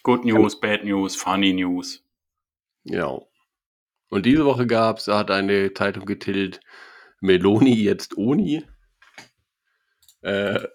Good 0.03 0.25
News, 0.25 0.59
Bad 0.59 0.85
News, 0.85 1.15
Funny 1.15 1.53
News. 1.53 2.03
Genau. 2.85 3.31
Und 4.09 4.27
diese 4.27 4.45
Woche 4.45 4.67
gab 4.67 4.99
es, 4.99 5.05
da 5.05 5.19
hat 5.19 5.31
eine 5.31 5.73
Zeitung 5.75 6.07
getitelt, 6.07 6.61
Meloni 7.21 7.75
jetzt 7.75 8.17
Oni. 8.17 8.65
Äh, 10.23 10.67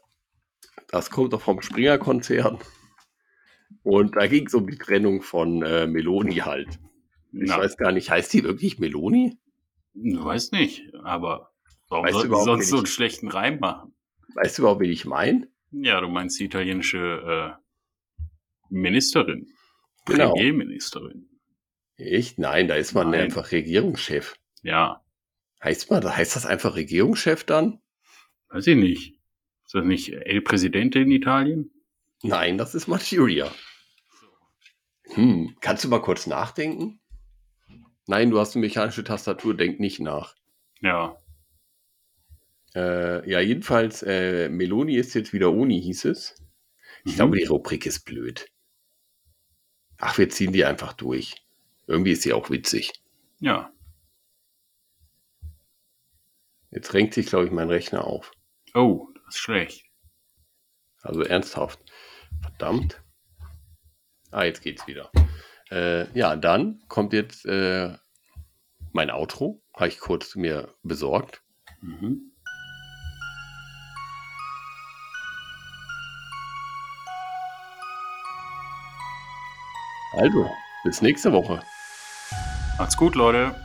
das 0.89 1.09
kommt 1.09 1.33
doch 1.33 1.41
vom 1.41 1.61
Springer-Konzern. 1.61 2.59
Und 3.83 4.15
da 4.15 4.27
ging 4.27 4.47
es 4.47 4.53
um 4.53 4.69
die 4.69 4.77
Trennung 4.77 5.21
von 5.21 5.61
äh, 5.63 5.87
Meloni 5.87 6.35
halt. 6.35 6.79
Ich 7.31 7.49
Na, 7.49 7.57
weiß 7.57 7.77
gar 7.77 7.91
nicht, 7.91 8.09
heißt 8.09 8.31
die 8.33 8.43
wirklich 8.43 8.79
Meloni? 8.79 9.37
Ich 9.93 10.23
weiß 10.23 10.51
nicht, 10.51 10.93
aber 11.03 11.51
warum 11.89 12.05
Weißt 12.05 12.15
du 12.15 12.19
sollten 12.19 12.45
sonst 12.45 12.69
so 12.69 12.77
einen 12.77 12.85
schlechten 12.85 13.27
Reim 13.27 13.59
machen? 13.59 13.93
Weißt 14.35 14.57
du 14.57 14.63
überhaupt, 14.63 14.81
wen 14.81 14.91
ich 14.91 15.05
meine? 15.05 15.49
Ja, 15.81 15.99
du 16.01 16.07
meinst 16.07 16.39
die 16.39 16.45
italienische 16.45 17.57
äh, 17.57 18.35
Ministerin. 18.69 19.47
Genau. 20.05 20.33
Premierministerin. 20.33 21.29
Echt? 21.97 22.39
Nein, 22.39 22.67
da 22.67 22.75
ist 22.75 22.93
man 22.93 23.09
Nein. 23.11 23.21
einfach 23.21 23.51
Regierungschef. 23.51 24.35
Ja, 24.61 25.01
Heißt, 25.63 25.89
man, 25.89 26.03
heißt 26.05 26.35
das 26.35 26.45
einfach 26.45 26.75
Regierungschef 26.75 27.43
dann? 27.43 27.81
weiß 28.49 28.67
ich 28.67 28.75
nicht. 28.77 29.19
Ist 29.65 29.73
das 29.73 29.83
nicht 29.83 30.13
El 30.13 30.41
Presidente 30.41 30.99
in 30.99 31.09
Italien? 31.11 31.71
Nein, 32.21 32.57
das 32.59 32.75
ist 32.75 32.87
Materia. 32.87 33.51
Hm, 35.13 35.55
kannst 35.61 35.83
du 35.83 35.87
mal 35.87 36.01
kurz 36.01 36.27
nachdenken? 36.27 36.99
Nein, 38.07 38.29
du 38.29 38.39
hast 38.39 38.55
eine 38.55 38.65
mechanische 38.65 39.03
Tastatur, 39.03 39.55
denk 39.55 39.79
nicht 39.79 39.99
nach. 39.99 40.35
Ja, 40.81 41.17
Äh, 42.75 43.29
ja, 43.29 43.39
jedenfalls, 43.39 44.03
äh, 44.03 44.49
Meloni 44.49 44.95
ist 44.97 45.13
jetzt 45.13 45.31
wieder 45.33 45.51
Uni, 45.51 45.81
hieß 45.81 46.05
es. 46.05 46.35
Ich 47.05 47.13
Mhm. 47.13 47.15
glaube, 47.15 47.37
die 47.37 47.45
Rubrik 47.45 47.85
ist 47.85 48.03
blöd. 48.03 48.51
Ach, 49.97 50.17
wir 50.17 50.29
ziehen 50.29 50.51
die 50.51 50.65
einfach 50.65 50.93
durch. 50.93 51.35
Irgendwie 51.87 52.11
ist 52.11 52.23
sie 52.23 52.33
auch 52.33 52.49
witzig. 52.49 52.91
ja. 53.39 53.71
Jetzt 56.71 56.93
renkt 56.93 57.13
sich, 57.13 57.27
glaube 57.27 57.45
ich, 57.45 57.51
mein 57.51 57.69
Rechner 57.69 58.03
auf. 58.05 58.31
Oh, 58.73 59.07
das 59.25 59.35
ist 59.35 59.39
schlecht. 59.41 59.85
Also 61.01 61.21
ernsthaft. 61.21 61.79
Verdammt. 62.41 63.01
Ah, 64.31 64.43
jetzt 64.43 64.61
geht's 64.61 64.85
wieder. 64.85 65.09
Äh, 65.71 66.11
ja, 66.17 66.35
dann 66.35 66.83
kommt 66.89 67.13
jetzt 67.13 67.45
äh, 67.45 67.95
mein 68.91 69.09
Outro. 69.09 69.63
Habe 69.73 69.87
ich 69.87 69.99
kurz 69.99 70.35
mir 70.35 70.75
besorgt. 70.83 71.41
Mhm. 71.79 72.33
Also, 80.17 80.49
bis 80.83 81.01
nächste 81.01 81.31
Woche. 81.33 81.61
Macht's 82.77 82.97
gut, 82.97 83.15
Leute. 83.15 83.55